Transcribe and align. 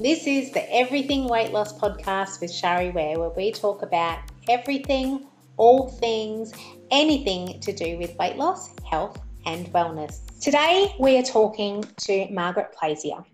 This 0.00 0.28
is 0.28 0.52
the 0.52 0.64
Everything 0.72 1.26
Weight 1.26 1.52
Loss 1.52 1.80
podcast 1.80 2.40
with 2.40 2.52
Shari 2.52 2.90
Ware, 2.90 3.18
where 3.18 3.30
we 3.30 3.50
talk 3.50 3.82
about 3.82 4.20
everything, 4.48 5.26
all 5.56 5.88
things, 5.88 6.52
anything 6.92 7.58
to 7.58 7.72
do 7.72 7.98
with 7.98 8.16
weight 8.16 8.36
loss, 8.36 8.70
health, 8.88 9.20
and 9.44 9.66
wellness. 9.72 10.20
Today, 10.40 10.94
we 11.00 11.18
are 11.18 11.24
talking 11.24 11.82
to 12.02 12.30
Margaret 12.30 12.72
Plazier. 12.78 13.24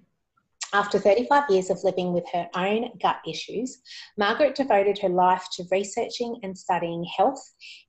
After 0.75 0.99
35 0.99 1.51
years 1.51 1.71
of 1.71 1.85
living 1.85 2.12
with 2.12 2.25
her 2.33 2.48
own 2.57 2.91
gut 3.01 3.19
issues, 3.29 3.80
Margaret 4.19 4.57
devoted 4.57 4.98
her 4.98 5.09
life 5.09 5.47
to 5.53 5.65
researching 5.71 6.41
and 6.43 6.59
studying 6.59 7.05
health, 7.16 7.41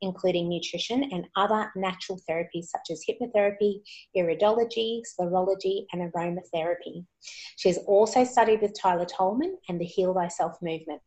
including 0.02 0.48
nutrition 0.48 1.10
and 1.12 1.26
other 1.36 1.72
natural 1.76 2.22
therapies 2.30 2.66
such 2.66 2.92
as 2.92 3.04
hypnotherapy, 3.10 3.82
iridology, 4.16 5.02
sclerology, 5.02 5.88
and 5.94 6.14
aromatherapy. 6.14 7.04
She 7.58 7.70
has 7.70 7.80
also 7.88 8.24
studied 8.24 8.62
with 8.62 8.80
Tyler 8.80 9.06
Tolman 9.06 9.58
and 9.68 9.82
the 9.82 9.86
Heal 9.86 10.14
Thyself 10.14 10.56
movement. 10.62 11.02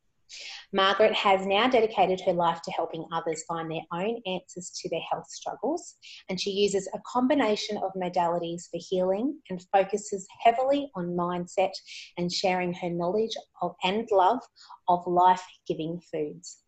Margaret 0.73 1.14
has 1.14 1.46
now 1.46 1.68
dedicated 1.68 2.20
her 2.20 2.32
life 2.32 2.60
to 2.62 2.70
helping 2.70 3.06
others 3.12 3.42
find 3.48 3.70
their 3.70 3.86
own 3.92 4.20
answers 4.27 4.70
to 4.80 4.88
their 4.88 5.00
health 5.10 5.28
struggles, 5.30 5.96
and 6.28 6.41
she 6.41 6.50
uses 6.50 6.88
a 6.95 7.00
combination 7.06 7.78
of 7.78 7.92
modalities 7.95 8.64
for 8.70 8.78
healing 8.78 9.41
and 9.48 9.64
focuses 9.72 10.27
heavily 10.41 10.91
on 10.95 11.16
mindset 11.16 11.72
and 12.19 12.33
sharing 12.33 12.74
her 12.74 12.91
knowledge 12.91 13.34
of 13.62 13.74
and 13.83 14.09
love 14.10 14.41
of 14.88 15.06
life 15.06 15.45
giving 15.66 16.00
foods. 16.12 16.58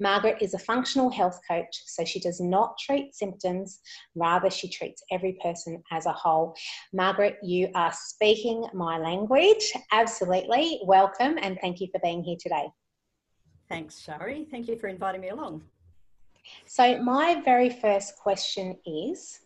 Margaret 0.00 0.38
is 0.40 0.54
a 0.54 0.58
functional 0.58 1.10
health 1.10 1.38
coach, 1.48 1.82
so 1.86 2.04
she 2.04 2.20
does 2.20 2.40
not 2.40 2.76
treat 2.78 3.14
symptoms, 3.14 3.80
rather, 4.14 4.50
she 4.50 4.68
treats 4.68 5.02
every 5.10 5.38
person 5.42 5.82
as 5.90 6.06
a 6.06 6.12
whole. 6.12 6.54
Margaret, 6.92 7.36
you 7.42 7.70
are 7.74 7.92
speaking 7.92 8.66
my 8.74 8.98
language. 8.98 9.72
Absolutely. 9.92 10.80
Welcome 10.84 11.38
and 11.40 11.58
thank 11.60 11.80
you 11.80 11.88
for 11.92 12.00
being 12.02 12.22
here 12.22 12.36
today. 12.38 12.66
Thanks, 13.68 14.00
Shari. 14.00 14.46
Thank 14.50 14.68
you 14.68 14.76
for 14.76 14.88
inviting 14.88 15.20
me 15.20 15.30
along. 15.30 15.62
So, 16.66 17.02
my 17.02 17.40
very 17.44 17.70
first 17.70 18.16
question 18.16 18.76
is 18.84 19.40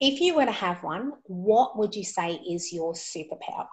if 0.00 0.20
you 0.20 0.34
were 0.34 0.44
to 0.44 0.52
have 0.52 0.82
one, 0.82 1.12
what 1.24 1.78
would 1.78 1.94
you 1.94 2.04
say 2.04 2.34
is 2.34 2.72
your 2.72 2.92
superpower? 2.92 3.68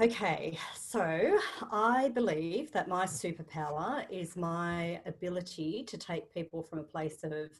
Okay, 0.00 0.56
so 0.76 1.38
I 1.72 2.10
believe 2.10 2.70
that 2.70 2.86
my 2.86 3.04
superpower 3.04 4.06
is 4.10 4.36
my 4.36 5.00
ability 5.06 5.82
to 5.88 5.98
take 5.98 6.32
people 6.32 6.62
from 6.62 6.78
a 6.78 6.84
place 6.84 7.24
of 7.24 7.50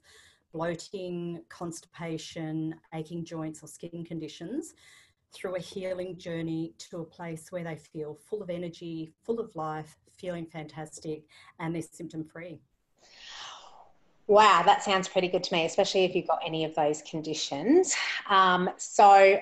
bloating, 0.52 1.42
constipation, 1.48 2.76
aching 2.94 3.24
joints, 3.24 3.62
or 3.62 3.66
skin 3.66 4.04
conditions 4.04 4.74
through 5.32 5.56
a 5.56 5.60
healing 5.60 6.18
journey 6.18 6.72
to 6.78 6.98
a 6.98 7.04
place 7.04 7.50
where 7.50 7.64
they 7.64 7.76
feel 7.76 8.18
full 8.28 8.42
of 8.42 8.50
energy, 8.50 9.12
full 9.24 9.40
of 9.40 9.54
life, 9.54 9.98
feeling 10.16 10.46
fantastic, 10.46 11.24
and 11.58 11.74
they're 11.74 11.82
symptom 11.82 12.24
free. 12.24 12.60
Wow, 14.26 14.62
that 14.66 14.82
sounds 14.82 15.08
pretty 15.08 15.28
good 15.28 15.42
to 15.44 15.54
me, 15.54 15.64
especially 15.64 16.04
if 16.04 16.14
you've 16.14 16.26
got 16.28 16.40
any 16.44 16.64
of 16.64 16.74
those 16.74 17.02
conditions. 17.02 17.94
Um, 18.28 18.70
so, 18.76 19.38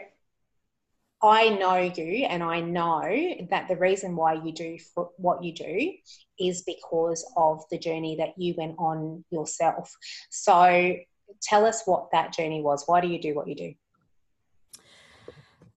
I 1.23 1.49
know 1.49 1.77
you, 1.77 2.27
and 2.27 2.43
I 2.43 2.61
know 2.61 3.03
that 3.51 3.69
the 3.69 3.77
reason 3.77 4.15
why 4.15 4.35
you 4.35 4.53
do 4.53 4.79
what 5.17 5.43
you 5.43 5.53
do 5.53 5.93
is 6.39 6.63
because 6.63 7.29
of 7.37 7.65
the 7.71 7.79
journey 7.79 8.17
that 8.17 8.35
you 8.37 8.55
went 8.57 8.77
on 8.79 9.25
yourself. 9.31 9.93
So, 10.31 10.95
tell 11.43 11.67
us 11.67 11.83
what 11.87 12.11
that 12.13 12.33
journey 12.33 12.63
was. 12.63 12.85
Why 12.87 13.01
do 13.01 13.09
you 13.09 13.21
do 13.21 13.35
what 13.35 13.49
you 13.49 13.57
do? 13.57 13.75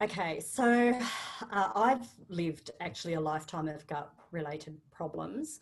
Okay, 0.01 0.39
so 0.39 0.97
uh, 1.51 1.69
I've 1.75 2.07
lived 2.29 2.71
actually 2.79 3.15
a 3.15 3.19
lifetime 3.19 3.67
of 3.67 3.85
gut 3.87 4.11
related 4.31 4.77
problems. 4.91 5.59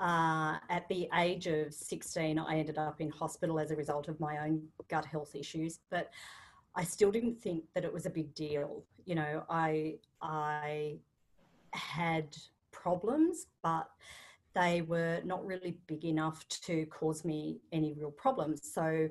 Uh, 0.00 0.56
at 0.68 0.86
the 0.88 1.08
age 1.16 1.46
of 1.46 1.72
16, 1.72 2.38
I 2.38 2.58
ended 2.58 2.78
up 2.78 3.00
in 3.00 3.10
hospital 3.10 3.58
as 3.58 3.70
a 3.70 3.76
result 3.76 4.08
of 4.08 4.18
my 4.20 4.44
own 4.44 4.62
gut 4.88 5.06
health 5.06 5.34
issues, 5.34 5.78
but 5.90 6.10
I 6.74 6.84
still 6.84 7.10
didn't 7.10 7.40
think 7.40 7.64
that 7.74 7.84
it 7.84 7.92
was 7.92 8.04
a 8.04 8.10
big 8.10 8.34
deal. 8.34 8.82
You 9.04 9.14
know, 9.14 9.44
I 9.48 9.94
I 10.20 10.96
had 11.72 12.36
problems, 12.72 13.46
but 13.62 13.88
they 14.56 14.80
were 14.80 15.20
not 15.22 15.44
really 15.46 15.76
big 15.86 16.06
enough 16.06 16.48
to 16.48 16.86
cause 16.86 17.26
me 17.26 17.60
any 17.72 17.92
real 17.92 18.10
problems. 18.10 18.60
So 18.72 19.06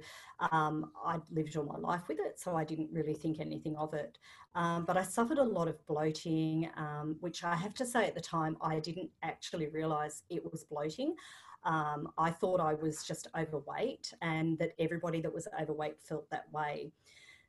um, 0.52 0.92
I'd 1.06 1.22
lived 1.32 1.56
all 1.56 1.66
my 1.66 1.78
life 1.78 2.02
with 2.08 2.18
it, 2.20 2.40
so 2.40 2.56
I 2.56 2.64
didn't 2.64 2.90
really 2.92 3.14
think 3.14 3.40
anything 3.40 3.76
of 3.78 3.94
it. 3.94 4.18
Um, 4.56 4.86
but 4.86 4.98
I 4.98 5.04
suffered 5.04 5.38
a 5.38 5.44
lot 5.44 5.68
of 5.68 5.86
bloating, 5.86 6.68
um, 6.78 7.18
which 7.20 7.44
I 7.44 7.56
have 7.56 7.76
to 7.76 7.86
say 7.86 8.08
at 8.08 8.16
the 8.16 8.22
time 8.22 8.58
I 8.60 8.80
didn't 8.80 9.12
actually 9.22 9.68
realize 9.68 10.24
it 10.30 10.44
was 10.52 10.64
bloating. 10.64 11.16
Um, 11.64 12.10
I 12.18 12.32
thought 12.32 12.60
I 12.60 12.74
was 12.74 13.04
just 13.04 13.28
overweight 13.38 14.14
and 14.24 14.58
that 14.58 14.74
everybody 14.80 15.22
that 15.22 15.34
was 15.34 15.48
overweight 15.62 16.02
felt 16.02 16.28
that 16.32 16.52
way. 16.52 16.92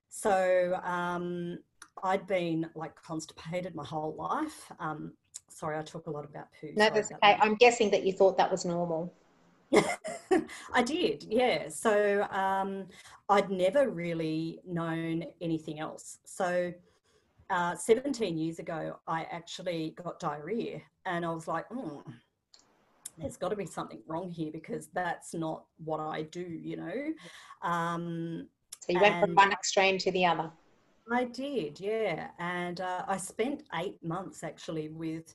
So 0.08 0.78
um, 0.84 1.58
I'd 2.02 2.26
been 2.26 2.68
like 2.74 2.94
constipated 3.02 3.74
my 3.74 3.84
whole 3.84 4.14
life. 4.16 4.70
Um, 4.80 5.12
sorry, 5.56 5.78
I 5.78 5.82
talk 5.82 6.06
a 6.06 6.10
lot 6.10 6.24
about 6.24 6.48
poo. 6.60 6.70
No, 6.76 6.90
that's 6.90 7.10
okay. 7.10 7.38
I'm 7.40 7.54
guessing 7.54 7.90
that 7.90 8.04
you 8.04 8.12
thought 8.12 8.36
that 8.36 8.50
was 8.50 8.64
normal. 8.66 9.12
I 10.72 10.82
did, 10.82 11.24
yeah. 11.28 11.68
So 11.68 12.26
um, 12.30 12.86
I'd 13.30 13.50
never 13.50 13.88
really 13.88 14.60
known 14.66 15.24
anything 15.40 15.80
else. 15.80 16.18
So 16.24 16.72
uh, 17.48 17.74
17 17.74 18.36
years 18.36 18.58
ago, 18.58 18.98
I 19.08 19.26
actually 19.30 19.94
got 20.02 20.20
diarrhea, 20.20 20.82
and 21.06 21.24
I 21.24 21.30
was 21.30 21.48
like, 21.48 21.64
oh, 21.72 22.04
there's 23.16 23.38
got 23.38 23.48
to 23.48 23.56
be 23.56 23.66
something 23.66 24.00
wrong 24.06 24.30
here 24.30 24.50
because 24.52 24.88
that's 24.92 25.32
not 25.32 25.64
what 25.82 26.00
I 26.00 26.22
do, 26.22 26.42
you 26.42 26.76
know. 26.76 27.12
Um, 27.62 28.46
so 28.80 28.92
you 28.92 29.00
went 29.00 29.20
from 29.20 29.34
one 29.34 29.52
extreme 29.52 29.96
to 29.98 30.12
the 30.12 30.26
other. 30.26 30.50
I 31.10 31.24
did, 31.24 31.78
yeah. 31.78 32.28
And 32.38 32.80
uh, 32.80 33.04
I 33.06 33.16
spent 33.16 33.62
eight 33.74 34.02
months 34.02 34.42
actually 34.42 34.88
with 34.88 35.34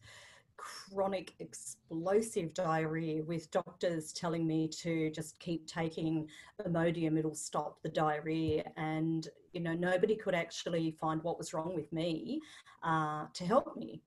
chronic 0.58 1.34
explosive 1.40 2.54
diarrhea 2.54 3.24
with 3.24 3.50
doctors 3.52 4.14
telling 4.14 4.46
me 4.46 4.68
to 4.68 5.10
just 5.12 5.40
keep 5.40 5.66
taking 5.66 6.28
Imodium, 6.62 7.18
it'll 7.18 7.34
stop 7.34 7.82
the 7.82 7.90
diarrhea. 7.90 8.70
And, 8.78 9.28
you 9.54 9.62
know, 9.62 9.74
nobody 9.74 10.16
could 10.16 10.36
actually 10.36 10.92
find 11.00 11.24
what 11.24 11.38
was 11.38 11.54
wrong 11.54 11.74
with 11.74 11.92
me 11.92 12.42
uh, 12.84 13.26
to 13.34 13.46
help 13.46 13.76
me. 13.76 14.02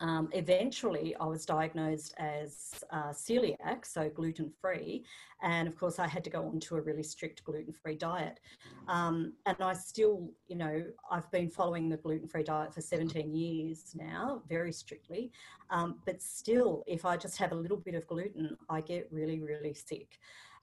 Um, 0.00 0.28
eventually, 0.32 1.14
I 1.20 1.26
was 1.26 1.46
diagnosed 1.46 2.14
as 2.18 2.84
uh, 2.90 3.10
celiac, 3.10 3.84
so 3.84 4.08
gluten 4.08 4.50
free. 4.60 5.04
And 5.42 5.68
of 5.68 5.76
course, 5.78 5.98
I 5.98 6.06
had 6.06 6.24
to 6.24 6.30
go 6.30 6.46
on 6.46 6.60
to 6.60 6.76
a 6.76 6.80
really 6.80 7.02
strict 7.02 7.44
gluten 7.44 7.72
free 7.72 7.96
diet. 7.96 8.40
Um, 8.88 9.34
and 9.46 9.56
I 9.60 9.72
still, 9.74 10.30
you 10.48 10.56
know, 10.56 10.84
I've 11.10 11.30
been 11.30 11.48
following 11.48 11.88
the 11.88 11.96
gluten 11.96 12.28
free 12.28 12.42
diet 12.42 12.74
for 12.74 12.80
17 12.80 13.34
years 13.34 13.94
now, 13.94 14.42
very 14.48 14.72
strictly. 14.72 15.30
Um, 15.70 16.00
but 16.06 16.22
still, 16.22 16.84
if 16.86 17.04
I 17.04 17.16
just 17.16 17.36
have 17.38 17.52
a 17.52 17.56
little 17.56 17.78
bit 17.78 17.94
of 17.94 18.06
gluten, 18.06 18.56
I 18.68 18.80
get 18.80 19.08
really, 19.10 19.40
really 19.40 19.74
sick. 19.74 20.18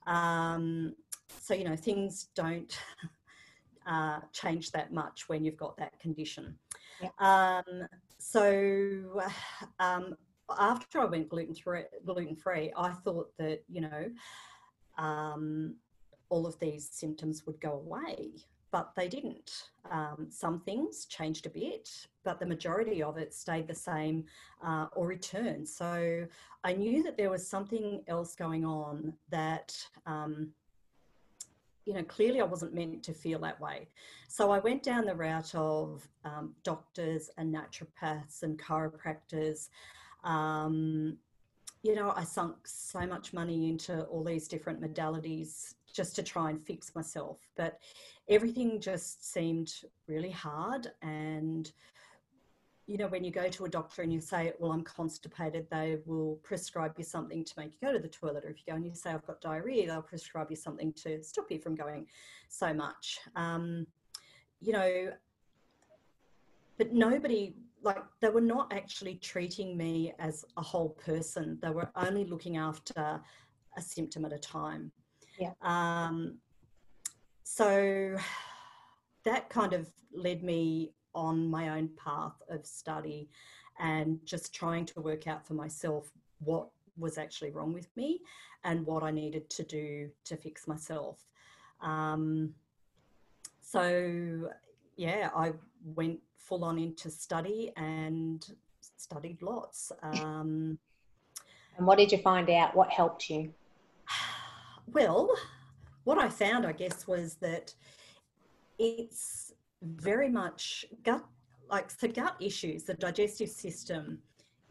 Um, 0.07 0.95
so, 1.39 1.53
you 1.53 1.63
know, 1.63 1.75
things 1.75 2.27
don't. 2.35 2.77
Uh, 3.87 4.19
change 4.31 4.71
that 4.71 4.93
much 4.93 5.27
when 5.27 5.43
you've 5.43 5.57
got 5.57 5.75
that 5.75 5.99
condition. 5.99 6.55
Yeah. 7.01 7.09
Um, 7.17 7.87
so 8.21 9.23
um, 9.79 10.15
after 10.59 10.99
I 10.99 11.05
went 11.05 11.29
gluten 11.29 11.55
free, 11.55 11.83
gluten 12.05 12.35
free, 12.35 12.71
I 12.77 12.89
thought 12.89 13.31
that 13.37 13.63
you 13.67 13.81
know 13.81 14.11
um, 14.97 15.75
all 16.29 16.45
of 16.45 16.59
these 16.59 16.89
symptoms 16.91 17.45
would 17.45 17.59
go 17.59 17.73
away, 17.73 18.31
but 18.71 18.91
they 18.95 19.07
didn't. 19.07 19.69
Um, 19.89 20.27
some 20.29 20.61
things 20.61 21.05
changed 21.05 21.45
a 21.45 21.49
bit, 21.49 21.89
but 22.23 22.39
the 22.39 22.45
majority 22.45 23.03
of 23.03 23.17
it 23.17 23.33
stayed 23.33 23.67
the 23.67 23.75
same 23.75 24.25
uh, 24.65 24.87
or 24.93 25.07
returned. 25.07 25.67
So 25.67 26.25
I 26.63 26.73
knew 26.73 27.03
that 27.03 27.17
there 27.17 27.29
was 27.29 27.47
something 27.47 28.03
else 28.07 28.35
going 28.35 28.63
on 28.63 29.13
that 29.29 29.75
um, 30.05 30.51
you 31.85 31.93
know, 31.93 32.03
clearly 32.03 32.41
I 32.41 32.45
wasn't 32.45 32.73
meant 32.73 33.03
to 33.03 33.13
feel 33.13 33.39
that 33.39 33.59
way. 33.59 33.87
So 34.27 34.51
I 34.51 34.59
went 34.59 34.83
down 34.83 35.05
the 35.05 35.15
route 35.15 35.53
of 35.55 36.07
um, 36.23 36.53
doctors 36.63 37.29
and 37.37 37.53
naturopaths 37.53 38.43
and 38.43 38.59
chiropractors. 38.59 39.69
Um, 40.23 41.17
you 41.83 41.95
know, 41.95 42.13
I 42.15 42.23
sunk 42.23 42.55
so 42.67 43.05
much 43.07 43.33
money 43.33 43.69
into 43.69 44.03
all 44.03 44.23
these 44.23 44.47
different 44.47 44.81
modalities 44.81 45.73
just 45.91 46.15
to 46.15 46.23
try 46.23 46.49
and 46.49 46.63
fix 46.63 46.93
myself, 46.95 47.39
but 47.55 47.79
everything 48.29 48.79
just 48.79 49.31
seemed 49.33 49.73
really 50.07 50.31
hard 50.31 50.87
and 51.01 51.71
you 52.91 52.97
know, 52.97 53.07
when 53.07 53.23
you 53.23 53.31
go 53.31 53.47
to 53.47 53.63
a 53.63 53.69
doctor 53.69 54.01
and 54.01 54.11
you 54.11 54.19
say, 54.19 54.51
well, 54.59 54.73
I'm 54.73 54.83
constipated, 54.83 55.65
they 55.71 55.99
will 56.05 56.41
prescribe 56.43 56.93
you 56.97 57.05
something 57.05 57.45
to 57.45 57.53
make 57.55 57.71
you 57.71 57.87
go 57.87 57.93
to 57.93 57.99
the 57.99 58.09
toilet. 58.09 58.43
Or 58.43 58.49
if 58.49 58.57
you 58.57 58.63
go 58.67 58.75
and 58.75 58.85
you 58.85 58.93
say, 58.93 59.11
I've 59.11 59.25
got 59.25 59.39
diarrhea, 59.39 59.87
they'll 59.87 60.01
prescribe 60.01 60.47
you 60.49 60.57
something 60.57 60.91
to 60.93 61.23
stop 61.23 61.49
you 61.49 61.57
from 61.57 61.73
going 61.73 62.07
so 62.49 62.73
much. 62.73 63.21
Um, 63.37 63.87
you 64.59 64.73
know, 64.73 65.13
but 66.77 66.91
nobody 66.91 67.55
like 67.81 68.03
they 68.19 68.29
were 68.29 68.41
not 68.41 68.73
actually 68.73 69.15
treating 69.15 69.77
me 69.77 70.13
as 70.19 70.43
a 70.57 70.61
whole 70.61 70.89
person. 70.89 71.59
They 71.61 71.69
were 71.69 71.89
only 71.95 72.25
looking 72.25 72.57
after 72.57 73.21
a 73.77 73.81
symptom 73.81 74.25
at 74.25 74.33
a 74.33 74.37
time. 74.37 74.91
Yeah. 75.39 75.53
Um, 75.61 76.39
so 77.43 78.17
that 79.23 79.49
kind 79.49 79.71
of 79.71 79.89
led 80.13 80.43
me 80.43 80.91
on 81.13 81.49
my 81.49 81.69
own 81.77 81.89
path 81.97 82.41
of 82.49 82.65
study 82.65 83.29
and 83.79 84.19
just 84.25 84.53
trying 84.53 84.85
to 84.85 85.01
work 85.01 85.27
out 85.27 85.45
for 85.45 85.53
myself 85.53 86.11
what 86.39 86.67
was 86.97 87.17
actually 87.17 87.51
wrong 87.51 87.73
with 87.73 87.89
me 87.95 88.21
and 88.63 88.85
what 88.85 89.03
I 89.03 89.11
needed 89.11 89.49
to 89.51 89.63
do 89.63 90.09
to 90.25 90.35
fix 90.35 90.67
myself. 90.67 91.25
Um, 91.81 92.53
so, 93.61 94.49
yeah, 94.97 95.29
I 95.35 95.53
went 95.95 96.19
full 96.37 96.63
on 96.63 96.77
into 96.77 97.09
study 97.09 97.71
and 97.77 98.45
studied 98.97 99.41
lots. 99.41 99.91
Um, 100.03 100.77
and 101.77 101.87
what 101.87 101.97
did 101.97 102.11
you 102.11 102.17
find 102.19 102.49
out? 102.49 102.75
What 102.75 102.89
helped 102.89 103.29
you? 103.29 103.53
Well, 104.93 105.29
what 106.03 106.17
I 106.17 106.27
found, 106.27 106.65
I 106.65 106.73
guess, 106.73 107.07
was 107.07 107.35
that 107.35 107.73
it's 108.77 109.50
very 109.81 110.29
much 110.29 110.85
gut, 111.03 111.25
like 111.69 111.95
the 111.97 112.07
gut 112.07 112.35
issues, 112.39 112.83
the 112.83 112.93
digestive 112.93 113.49
system 113.49 114.19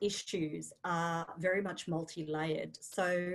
issues 0.01 0.73
are 0.85 1.27
very 1.39 1.63
much 1.63 1.89
multi 1.89 2.27
layered. 2.27 2.79
So 2.81 3.33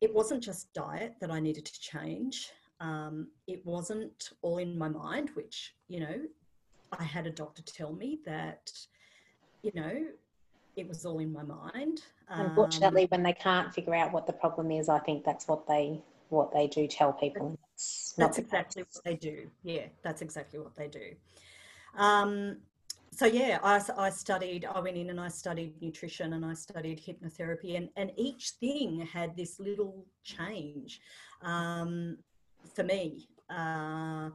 it 0.00 0.12
wasn't 0.12 0.42
just 0.42 0.72
diet 0.72 1.14
that 1.20 1.30
I 1.30 1.40
needed 1.40 1.64
to 1.64 1.80
change. 1.80 2.50
Um, 2.80 3.28
it 3.46 3.64
wasn't 3.64 4.30
all 4.42 4.58
in 4.58 4.76
my 4.76 4.88
mind, 4.88 5.30
which, 5.34 5.74
you 5.88 6.00
know, 6.00 6.20
I 6.98 7.04
had 7.04 7.26
a 7.26 7.30
doctor 7.30 7.62
tell 7.62 7.92
me 7.92 8.20
that, 8.26 8.70
you 9.62 9.72
know, 9.74 10.06
it 10.76 10.86
was 10.86 11.06
all 11.06 11.18
in 11.20 11.32
my 11.32 11.42
mind. 11.42 12.02
Unfortunately, 12.28 13.04
um, 13.04 13.08
when 13.08 13.22
they 13.22 13.32
can't 13.32 13.72
figure 13.72 13.94
out 13.94 14.12
what 14.12 14.26
the 14.26 14.32
problem 14.32 14.70
is, 14.70 14.88
I 14.88 14.98
think 14.98 15.24
that's 15.24 15.48
what 15.48 15.66
they 15.66 16.02
what 16.28 16.52
they 16.52 16.66
do 16.66 16.86
tell 16.86 17.12
people. 17.12 17.56
That's, 18.16 18.38
exactly 18.38 18.82
what 18.82 19.04
they 19.04 19.16
do. 19.16 19.50
Yeah, 19.62 19.86
that's 20.02 20.22
exactly 20.22 20.58
what 20.58 20.74
they 20.74 20.88
do. 20.88 21.14
Um, 21.96 22.58
so 23.12 23.26
yeah, 23.26 23.58
I, 23.62 23.80
I 23.96 24.10
studied, 24.10 24.66
I 24.66 24.80
went 24.80 24.96
in 24.96 25.10
and 25.10 25.20
I 25.20 25.28
studied 25.28 25.80
nutrition 25.80 26.34
and 26.34 26.44
I 26.44 26.54
studied 26.54 27.00
hypnotherapy 27.02 27.76
and, 27.76 27.88
and 27.96 28.12
each 28.16 28.50
thing 28.60 29.06
had 29.12 29.36
this 29.36 29.58
little 29.58 30.06
change 30.22 31.00
um, 31.42 32.18
for 32.74 32.82
me. 32.82 33.28
Uh, 33.48 34.30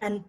and 0.00 0.24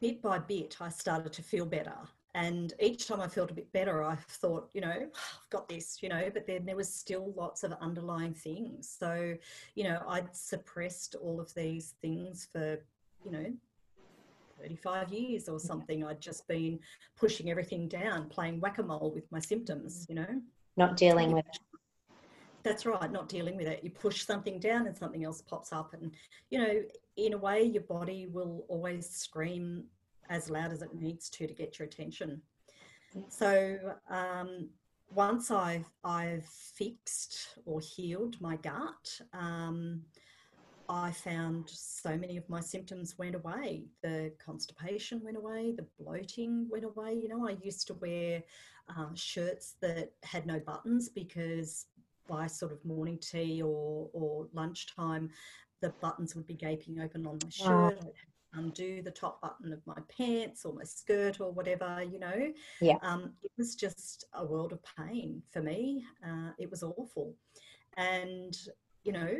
bit 0.00 0.22
by 0.22 0.38
bit, 0.38 0.76
I 0.80 0.88
started 0.88 1.32
to 1.32 1.42
feel 1.42 1.66
better. 1.66 1.96
And 2.34 2.72
each 2.80 3.08
time 3.08 3.20
I 3.20 3.26
felt 3.26 3.50
a 3.50 3.54
bit 3.54 3.72
better, 3.72 4.04
I 4.04 4.14
thought, 4.28 4.70
you 4.72 4.80
know, 4.80 4.94
oh, 4.94 5.04
I've 5.42 5.50
got 5.50 5.68
this, 5.68 5.98
you 6.00 6.08
know, 6.08 6.30
but 6.32 6.46
then 6.46 6.64
there 6.64 6.76
was 6.76 6.92
still 6.92 7.32
lots 7.36 7.64
of 7.64 7.72
underlying 7.80 8.34
things. 8.34 8.94
So, 8.98 9.34
you 9.74 9.84
know, 9.84 10.00
I'd 10.06 10.34
suppressed 10.34 11.16
all 11.16 11.40
of 11.40 11.52
these 11.54 11.94
things 12.00 12.46
for, 12.52 12.78
you 13.24 13.32
know, 13.32 13.52
35 14.60 15.12
years 15.12 15.48
or 15.48 15.58
something. 15.58 16.04
I'd 16.04 16.20
just 16.20 16.46
been 16.46 16.78
pushing 17.18 17.50
everything 17.50 17.88
down, 17.88 18.28
playing 18.28 18.60
whack 18.60 18.78
a 18.78 18.82
mole 18.82 19.10
with 19.12 19.30
my 19.32 19.40
symptoms, 19.40 20.04
mm. 20.04 20.10
you 20.10 20.14
know. 20.16 20.42
Not 20.76 20.96
dealing 20.96 21.32
with 21.32 21.46
it. 21.46 21.58
That's 22.62 22.84
right, 22.84 23.10
not 23.10 23.28
dealing 23.28 23.56
with 23.56 23.66
it. 23.66 23.82
You 23.82 23.90
push 23.90 24.24
something 24.24 24.60
down 24.60 24.86
and 24.86 24.96
something 24.96 25.24
else 25.24 25.40
pops 25.40 25.72
up. 25.72 25.94
And, 25.94 26.12
you 26.50 26.58
know, 26.58 26.82
in 27.16 27.32
a 27.32 27.38
way, 27.38 27.62
your 27.62 27.82
body 27.82 28.26
will 28.30 28.66
always 28.68 29.08
scream 29.08 29.84
as 30.30 30.48
loud 30.48 30.72
as 30.72 30.80
it 30.80 30.94
needs 30.94 31.28
to 31.28 31.46
to 31.46 31.52
get 31.52 31.78
your 31.78 31.86
attention. 31.86 32.40
So, 33.28 33.76
um, 34.08 34.70
once 35.12 35.50
I've, 35.50 35.90
I've 36.04 36.46
fixed 36.46 37.58
or 37.66 37.80
healed 37.80 38.40
my 38.40 38.56
gut, 38.56 39.20
um, 39.32 40.02
I 40.88 41.10
found 41.10 41.68
so 41.68 42.16
many 42.16 42.36
of 42.36 42.48
my 42.48 42.60
symptoms 42.60 43.16
went 43.18 43.34
away. 43.34 43.84
The 44.02 44.32
constipation 44.44 45.20
went 45.22 45.36
away, 45.36 45.72
the 45.76 45.86
bloating 45.98 46.68
went 46.70 46.84
away. 46.84 47.14
You 47.14 47.28
know, 47.28 47.46
I 47.46 47.56
used 47.62 47.86
to 47.88 47.94
wear 47.94 48.42
uh, 48.88 49.06
shirts 49.14 49.74
that 49.80 50.12
had 50.22 50.46
no 50.46 50.60
buttons 50.60 51.08
because 51.08 51.86
by 52.28 52.46
sort 52.46 52.72
of 52.72 52.84
morning 52.84 53.18
tea 53.18 53.62
or, 53.62 54.08
or 54.12 54.46
lunchtime, 54.52 55.30
the 55.80 55.92
buttons 56.00 56.34
would 56.34 56.46
be 56.46 56.54
gaping 56.54 57.00
open 57.00 57.26
on 57.26 57.38
my 57.42 57.50
shirt. 57.50 57.98
I'd 58.00 58.12
undo 58.54 59.02
the 59.02 59.10
top 59.10 59.40
button 59.40 59.72
of 59.72 59.80
my 59.86 59.98
pants 60.16 60.64
or 60.64 60.72
my 60.72 60.84
skirt 60.84 61.40
or 61.40 61.52
whatever, 61.52 62.02
you 62.02 62.18
know. 62.18 62.52
Yeah. 62.80 62.96
Um, 63.02 63.32
it 63.42 63.50
was 63.56 63.74
just 63.74 64.24
a 64.34 64.44
world 64.44 64.72
of 64.72 64.80
pain 64.96 65.42
for 65.50 65.62
me. 65.62 66.04
Uh, 66.24 66.50
it 66.58 66.70
was 66.70 66.82
awful. 66.82 67.34
And, 67.96 68.56
you 69.04 69.12
know, 69.12 69.30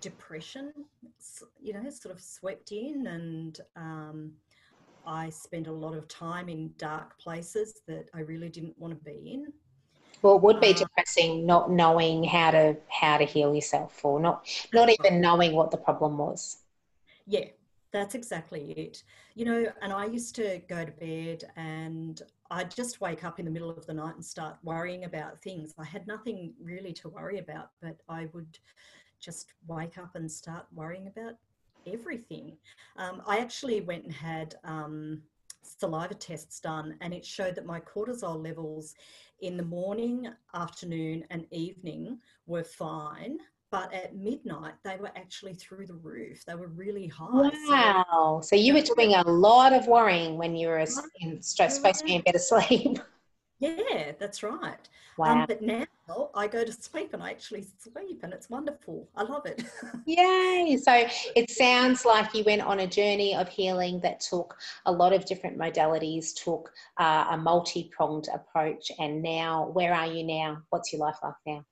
depression, 0.00 0.72
you 1.60 1.72
know, 1.72 1.90
sort 1.90 2.14
of 2.14 2.20
swept 2.20 2.72
in, 2.72 3.06
and 3.06 3.60
um, 3.76 4.32
I 5.06 5.30
spent 5.30 5.66
a 5.66 5.72
lot 5.72 5.94
of 5.94 6.08
time 6.08 6.48
in 6.48 6.72
dark 6.78 7.18
places 7.18 7.80
that 7.86 8.08
I 8.14 8.20
really 8.20 8.48
didn't 8.48 8.78
want 8.78 8.98
to 8.98 9.04
be 9.04 9.32
in. 9.32 9.52
Well, 10.22 10.36
it 10.36 10.42
would 10.42 10.60
be 10.60 10.70
uh, 10.70 10.78
depressing 10.78 11.46
not 11.46 11.70
knowing 11.70 12.24
how 12.24 12.50
to 12.50 12.76
how 12.88 13.18
to 13.18 13.24
heal 13.24 13.54
yourself, 13.54 14.04
or 14.04 14.18
not 14.18 14.48
not 14.72 14.90
even 14.90 15.20
knowing 15.20 15.52
what 15.52 15.70
the 15.70 15.76
problem 15.76 16.18
was. 16.18 16.58
Yeah, 17.26 17.44
that's 17.92 18.14
exactly 18.14 18.72
it. 18.72 19.02
You 19.34 19.44
know, 19.44 19.66
and 19.82 19.92
I 19.92 20.06
used 20.06 20.34
to 20.36 20.60
go 20.68 20.84
to 20.84 20.92
bed 20.92 21.44
and 21.56 22.20
I'd 22.50 22.74
just 22.74 23.00
wake 23.00 23.24
up 23.24 23.38
in 23.38 23.44
the 23.44 23.50
middle 23.50 23.70
of 23.70 23.86
the 23.86 23.94
night 23.94 24.14
and 24.14 24.24
start 24.24 24.56
worrying 24.62 25.04
about 25.04 25.42
things. 25.42 25.74
I 25.78 25.84
had 25.84 26.06
nothing 26.06 26.54
really 26.60 26.92
to 26.94 27.08
worry 27.08 27.38
about, 27.38 27.70
but 27.80 27.96
I 28.08 28.28
would 28.32 28.58
just 29.20 29.52
wake 29.66 29.98
up 29.98 30.14
and 30.14 30.30
start 30.30 30.66
worrying 30.74 31.08
about 31.08 31.34
everything. 31.86 32.56
Um, 32.96 33.22
I 33.26 33.38
actually 33.38 33.80
went 33.80 34.04
and 34.04 34.12
had 34.12 34.54
um, 34.64 35.22
saliva 35.62 36.14
tests 36.14 36.60
done, 36.60 36.96
and 37.00 37.12
it 37.12 37.24
showed 37.24 37.54
that 37.56 37.66
my 37.66 37.80
cortisol 37.80 38.42
levels 38.42 38.94
in 39.40 39.56
the 39.56 39.64
morning, 39.64 40.28
afternoon, 40.54 41.24
and 41.30 41.46
evening 41.50 42.18
were 42.46 42.64
fine. 42.64 43.38
But 43.70 43.92
at 43.92 44.16
midnight, 44.16 44.74
they 44.82 44.96
were 44.96 45.10
actually 45.14 45.52
through 45.54 45.86
the 45.86 45.94
roof. 45.94 46.42
They 46.46 46.54
were 46.54 46.68
really 46.68 47.06
high. 47.06 47.50
Wow. 47.68 48.40
So, 48.42 48.48
so 48.48 48.56
you 48.56 48.72
were 48.72 48.80
doing 48.80 49.14
a 49.14 49.22
lot 49.22 49.74
of 49.74 49.86
worrying 49.86 50.38
when 50.38 50.56
you 50.56 50.68
were 50.68 50.78
in, 50.78 51.42
supposed 51.42 52.00
to 52.00 52.04
be 52.04 52.14
in 52.14 52.22
bed 52.22 52.34
asleep. 52.34 52.98
Yeah, 53.60 54.12
that's 54.20 54.42
right. 54.44 54.54
Um, 54.64 54.76
wow. 55.18 55.32
Um, 55.40 55.46
but 55.48 55.62
now 55.62 55.84
I 56.34 56.46
go 56.46 56.64
to 56.64 56.72
sleep 56.72 57.12
and 57.12 57.22
I 57.22 57.30
actually 57.30 57.66
sleep 57.78 58.20
and 58.22 58.32
it's 58.32 58.48
wonderful. 58.48 59.08
I 59.16 59.24
love 59.24 59.46
it. 59.46 59.64
Yay. 60.06 60.78
So 60.80 61.06
it 61.34 61.50
sounds 61.50 62.04
like 62.04 62.34
you 62.34 62.44
went 62.44 62.62
on 62.62 62.80
a 62.80 62.86
journey 62.86 63.34
of 63.34 63.48
healing 63.48 64.00
that 64.00 64.20
took 64.20 64.56
a 64.86 64.92
lot 64.92 65.12
of 65.12 65.24
different 65.26 65.58
modalities, 65.58 66.34
took 66.34 66.70
uh, 66.98 67.26
a 67.30 67.36
multi 67.36 67.90
pronged 67.94 68.28
approach. 68.32 68.92
And 69.00 69.22
now, 69.22 69.70
where 69.72 69.92
are 69.92 70.06
you 70.06 70.24
now? 70.24 70.62
What's 70.70 70.92
your 70.92 71.00
life 71.00 71.16
like 71.22 71.34
now? 71.46 71.64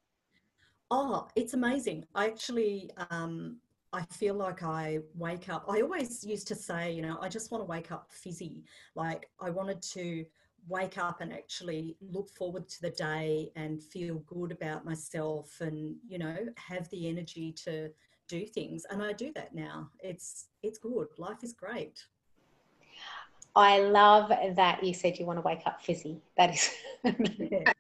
Oh, 0.91 1.29
it's 1.35 1.55
amazing. 1.55 2.05
I 2.15 2.27
actually, 2.27 2.91
um, 3.11 3.57
I 3.93 4.03
feel 4.05 4.35
like 4.35 4.63
I 4.63 5.01
wake 5.15 5.49
up. 5.49 5.65
I 5.69 5.81
always 5.81 6.25
used 6.25 6.47
to 6.49 6.55
say, 6.55 6.93
you 6.93 7.03
know, 7.03 7.19
I 7.21 7.29
just 7.29 7.51
want 7.51 7.63
to 7.63 7.67
wake 7.67 7.91
up 7.91 8.09
fizzy. 8.11 8.65
Like 8.95 9.29
I 9.41 9.51
wanted 9.51 9.83
to 9.83 10.25
wake 10.69 10.99
up 10.99 11.21
and 11.21 11.33
actually 11.33 11.97
look 12.01 12.29
forward 12.31 12.69
to 12.69 12.83
the 12.83 12.91
day 12.91 13.51
and 13.57 13.83
feel 13.83 14.17
good 14.27 14.53
about 14.53 14.85
myself 14.85 15.61
and 15.61 15.97
you 16.09 16.19
know 16.19 16.37
have 16.57 16.89
the 16.91 17.09
energy 17.09 17.53
to 17.53 17.89
do 18.29 18.45
things 18.45 18.85
and 18.91 19.03
i 19.03 19.13
do 19.13 19.33
that 19.35 19.55
now 19.55 19.89
it's 20.01 20.49
it's 20.63 20.79
good 20.79 21.07
life 21.19 21.43
is 21.43 21.53
great 21.53 22.05
i 23.55 23.79
love 23.79 24.29
that 24.57 24.83
you 24.83 24.93
said 24.93 25.17
you 25.19 25.25
want 25.25 25.39
to 25.39 25.43
wake 25.43 25.63
up 25.67 25.81
fizzy 25.81 26.21
that 26.37 26.53
is 26.53 26.71
yeah. 27.39 27.73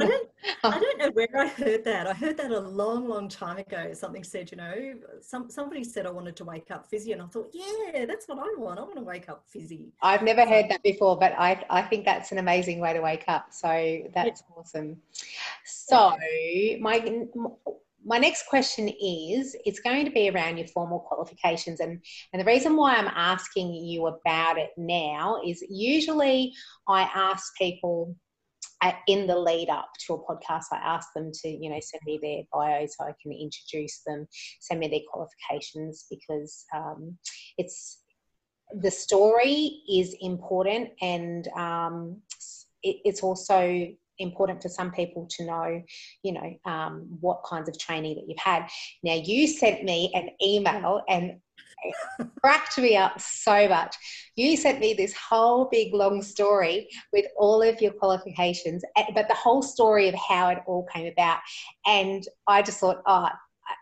I 0.00 0.06
don't, 0.06 0.28
oh. 0.64 0.70
I 0.70 0.80
don't 0.80 0.98
know 0.98 1.10
where 1.10 1.28
I 1.36 1.46
heard 1.48 1.84
that. 1.84 2.06
I 2.06 2.12
heard 2.12 2.36
that 2.38 2.50
a 2.50 2.60
long, 2.60 3.08
long 3.08 3.28
time 3.28 3.58
ago. 3.58 3.92
Something 3.92 4.24
said, 4.24 4.50
you 4.50 4.56
know, 4.56 4.94
some 5.20 5.50
somebody 5.50 5.84
said 5.84 6.06
I 6.06 6.10
wanted 6.10 6.36
to 6.36 6.44
wake 6.44 6.70
up 6.70 6.86
fizzy, 6.86 7.12
and 7.12 7.22
I 7.22 7.26
thought, 7.26 7.50
yeah, 7.52 8.04
that's 8.06 8.26
what 8.26 8.38
I 8.38 8.58
want. 8.58 8.78
I 8.78 8.82
want 8.82 8.96
to 8.96 9.02
wake 9.02 9.28
up 9.28 9.44
fizzy. 9.46 9.92
I've 10.02 10.22
never 10.22 10.46
heard 10.46 10.70
that 10.70 10.82
before, 10.82 11.18
but 11.18 11.32
I 11.38 11.64
I 11.70 11.82
think 11.82 12.04
that's 12.04 12.32
an 12.32 12.38
amazing 12.38 12.80
way 12.80 12.92
to 12.92 13.00
wake 13.00 13.24
up. 13.28 13.46
So 13.50 14.02
that's 14.14 14.42
yeah. 14.48 14.56
awesome. 14.56 14.96
So 15.64 16.16
my 16.80 17.26
my 18.04 18.18
next 18.18 18.46
question 18.46 18.88
is 18.88 19.56
it's 19.64 19.80
going 19.80 20.04
to 20.04 20.10
be 20.10 20.30
around 20.30 20.56
your 20.56 20.66
formal 20.68 21.00
qualifications 21.00 21.80
and 21.80 22.00
and 22.32 22.40
the 22.40 22.46
reason 22.46 22.76
why 22.76 22.94
i'm 22.94 23.10
asking 23.14 23.74
you 23.74 24.06
about 24.06 24.58
it 24.58 24.70
now 24.76 25.40
is 25.46 25.62
usually 25.68 26.52
i 26.88 27.02
ask 27.02 27.54
people 27.56 28.14
in 29.06 29.26
the 29.26 29.36
lead 29.36 29.68
up 29.68 29.90
to 30.06 30.14
a 30.14 30.18
podcast, 30.18 30.64
I 30.72 30.76
ask 30.76 31.08
them 31.14 31.30
to, 31.32 31.48
you 31.48 31.70
know, 31.70 31.80
send 31.80 32.00
me 32.06 32.18
their 32.22 32.42
bio 32.52 32.86
so 32.86 33.04
I 33.04 33.12
can 33.22 33.32
introduce 33.32 34.02
them, 34.06 34.26
send 34.60 34.80
me 34.80 34.88
their 34.88 35.00
qualifications 35.12 36.06
because 36.10 36.64
um, 36.74 37.16
it's 37.58 38.02
the 38.80 38.90
story 38.90 39.82
is 39.90 40.14
important 40.20 40.90
and 41.02 41.48
um, 41.56 42.16
it, 42.82 42.96
it's 43.04 43.22
also 43.22 43.88
important 44.18 44.62
for 44.62 44.68
some 44.68 44.92
people 44.92 45.26
to 45.30 45.44
know, 45.44 45.82
you 46.22 46.32
know, 46.32 46.70
um, 46.70 47.06
what 47.20 47.42
kinds 47.44 47.68
of 47.68 47.78
training 47.78 48.14
that 48.16 48.24
you've 48.28 48.38
had. 48.38 48.68
Now, 49.02 49.14
you 49.14 49.46
sent 49.46 49.82
me 49.82 50.12
an 50.14 50.30
email 50.44 51.02
and 51.08 51.40
cracked 52.40 52.78
me 52.78 52.96
up 52.96 53.20
so 53.20 53.68
much. 53.68 53.96
You 54.36 54.56
sent 54.56 54.80
me 54.80 54.94
this 54.94 55.14
whole 55.14 55.68
big 55.70 55.94
long 55.94 56.22
story 56.22 56.88
with 57.12 57.26
all 57.36 57.62
of 57.62 57.80
your 57.80 57.92
qualifications, 57.92 58.82
eh, 58.96 59.04
but 59.14 59.28
the 59.28 59.34
whole 59.34 59.62
story 59.62 60.08
of 60.08 60.14
how 60.14 60.48
it 60.48 60.58
all 60.66 60.86
came 60.92 61.06
about. 61.06 61.38
And 61.86 62.26
I 62.46 62.62
just 62.62 62.80
thought, 62.80 63.02
oh, 63.06 63.28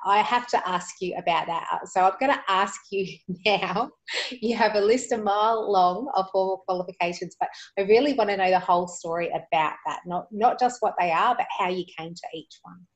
I 0.05 0.19
have 0.19 0.47
to 0.49 0.69
ask 0.69 0.97
you 1.00 1.14
about 1.17 1.47
that. 1.47 1.67
So 1.87 2.02
I'm 2.02 2.12
going 2.21 2.33
to 2.33 2.43
ask 2.49 2.81
you 2.90 3.07
now. 3.47 3.90
You 4.31 4.57
have 4.57 4.75
a 4.75 4.81
list 4.81 5.12
a 5.12 5.19
mile 5.19 5.71
long 5.71 6.11
of 6.14 6.26
formal 6.33 6.62
qualifications, 6.67 7.37
but 7.38 7.49
I 7.78 7.83
really 7.83 8.14
want 8.14 8.31
to 8.31 8.37
know 8.37 8.50
the 8.50 8.59
whole 8.59 8.87
story 8.87 9.28
about 9.28 9.75
that, 9.87 10.00
not 10.07 10.26
not 10.31 10.59
just 10.59 10.78
what 10.81 10.95
they 10.99 11.11
are, 11.11 11.35
but 11.35 11.47
how 11.59 11.69
you 11.69 11.85
came 11.97 12.14
to 12.14 12.28
each 12.35 12.59
one. 12.62 12.87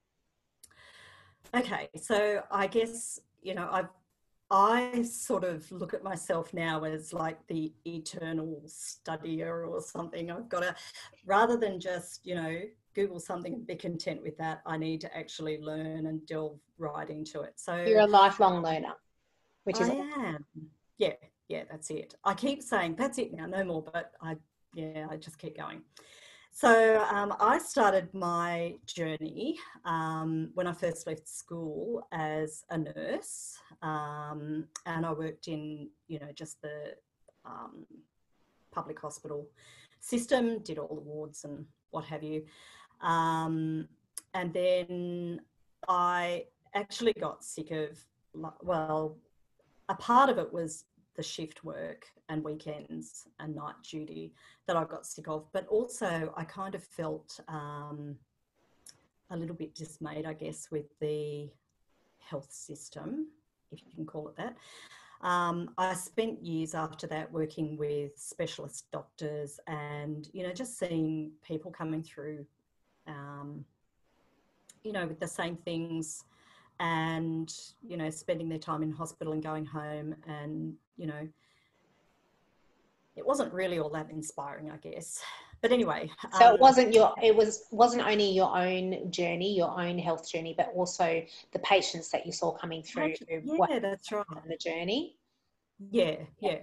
Okay, 1.54 1.88
so 1.96 2.42
I 2.50 2.66
guess 2.66 3.18
you 3.42 3.54
know 3.54 3.68
I've 3.70 3.88
I 4.52 5.00
sort 5.00 5.44
of 5.44 5.70
look 5.72 5.94
at 5.94 6.04
myself 6.04 6.52
now 6.52 6.84
as 6.84 7.14
like 7.14 7.38
the 7.46 7.72
eternal 7.86 8.62
studier 8.66 9.66
or 9.66 9.80
something. 9.80 10.30
I've 10.30 10.50
got 10.50 10.60
to, 10.60 10.76
rather 11.24 11.56
than 11.56 11.80
just, 11.80 12.26
you 12.26 12.34
know, 12.34 12.60
Google 12.94 13.18
something 13.18 13.54
and 13.54 13.66
be 13.66 13.76
content 13.76 14.22
with 14.22 14.36
that, 14.36 14.60
I 14.66 14.76
need 14.76 15.00
to 15.00 15.16
actually 15.16 15.58
learn 15.58 16.04
and 16.04 16.26
delve 16.26 16.58
right 16.76 17.08
into 17.08 17.40
it. 17.40 17.54
So 17.56 17.82
you're 17.82 18.00
a 18.00 18.06
lifelong 18.06 18.62
learner, 18.62 18.92
which 19.64 19.80
is 19.80 19.88
I 19.88 19.94
am. 19.94 20.44
Yeah, 20.98 21.14
yeah, 21.48 21.64
that's 21.70 21.88
it. 21.88 22.14
I 22.22 22.34
keep 22.34 22.62
saying 22.62 22.96
that's 22.96 23.16
it 23.16 23.32
now, 23.32 23.46
no 23.46 23.64
more, 23.64 23.82
but 23.82 24.12
I 24.20 24.36
yeah, 24.74 25.06
I 25.10 25.16
just 25.16 25.38
keep 25.38 25.56
going. 25.56 25.80
So 26.54 27.02
um, 27.10 27.34
I 27.40 27.58
started 27.58 28.12
my 28.12 28.74
journey 28.84 29.58
um, 29.86 30.50
when 30.52 30.66
I 30.66 30.72
first 30.74 31.06
left 31.06 31.26
school 31.26 32.06
as 32.12 32.64
a 32.68 32.76
nurse, 32.76 33.56
um, 33.82 34.66
and 34.86 35.04
I 35.04 35.12
worked 35.12 35.48
in 35.48 35.88
you 36.08 36.18
know 36.20 36.30
just 36.34 36.60
the 36.62 36.94
um, 37.44 37.86
public 38.70 39.00
hospital 39.00 39.48
system, 40.00 40.58
did 40.60 40.78
all 40.78 40.94
the 40.94 41.00
wards 41.00 41.44
and 41.44 41.64
what 41.90 42.04
have 42.04 42.22
you. 42.22 42.44
Um, 43.00 43.88
and 44.34 44.52
then 44.52 45.40
I 45.88 46.46
actually 46.74 47.12
got 47.12 47.44
sick 47.44 47.70
of, 47.70 47.98
well, 48.62 49.16
a 49.88 49.94
part 49.94 50.30
of 50.30 50.38
it 50.38 50.52
was 50.52 50.84
the 51.16 51.22
shift 51.22 51.64
work 51.64 52.06
and 52.28 52.42
weekends 52.42 53.28
and 53.38 53.54
night 53.54 53.74
duty 53.88 54.32
that 54.66 54.76
I 54.76 54.84
got 54.84 55.06
sick 55.06 55.28
of, 55.28 55.46
but 55.52 55.66
also 55.66 56.32
I 56.36 56.44
kind 56.44 56.74
of 56.74 56.82
felt 56.82 57.38
um, 57.48 58.16
a 59.30 59.36
little 59.36 59.56
bit 59.56 59.74
dismayed, 59.74 60.24
I 60.24 60.32
guess, 60.32 60.68
with 60.70 60.86
the 61.00 61.50
health 62.18 62.50
system, 62.50 63.26
if 63.72 63.80
you 63.86 63.92
can 63.94 64.06
call 64.06 64.28
it 64.28 64.36
that. 64.36 64.56
Um, 65.20 65.70
I 65.78 65.94
spent 65.94 66.44
years 66.44 66.74
after 66.74 67.06
that 67.06 67.30
working 67.30 67.76
with 67.76 68.18
specialist 68.18 68.90
doctors 68.90 69.60
and, 69.68 70.28
you 70.32 70.42
know, 70.42 70.52
just 70.52 70.78
seeing 70.78 71.30
people 71.46 71.70
coming 71.70 72.02
through 72.02 72.44
um, 73.06 73.64
you 74.82 74.92
know, 74.92 75.06
with 75.06 75.20
the 75.20 75.28
same 75.28 75.56
things 75.56 76.24
and, 76.80 77.52
you 77.86 77.96
know, 77.96 78.10
spending 78.10 78.48
their 78.48 78.58
time 78.58 78.82
in 78.82 78.90
hospital 78.90 79.32
and 79.32 79.42
going 79.42 79.64
home 79.64 80.14
and, 80.26 80.74
you 80.96 81.06
know, 81.06 81.28
it 83.14 83.26
wasn't 83.26 83.52
really 83.52 83.78
all 83.78 83.90
that 83.90 84.10
inspiring, 84.10 84.70
I 84.70 84.76
guess. 84.78 85.22
But 85.62 85.70
anyway, 85.70 86.10
so 86.38 86.48
um, 86.48 86.54
it 86.54 86.60
wasn't 86.60 86.92
your 86.92 87.14
it 87.22 87.34
was 87.34 87.66
wasn't 87.70 88.02
only 88.02 88.28
your 88.28 88.54
own 88.56 89.10
journey, 89.12 89.54
your 89.54 89.80
own 89.80 89.96
health 89.96 90.28
journey, 90.28 90.54
but 90.56 90.72
also 90.74 91.22
the 91.52 91.58
patients 91.60 92.10
that 92.10 92.26
you 92.26 92.32
saw 92.32 92.50
coming 92.50 92.82
through. 92.82 93.14
Yeah, 93.28 93.78
that's 93.78 94.10
right. 94.10 94.24
On 94.28 94.42
The 94.48 94.56
journey. 94.56 95.16
Yeah, 95.90 96.16
yeah. 96.40 96.58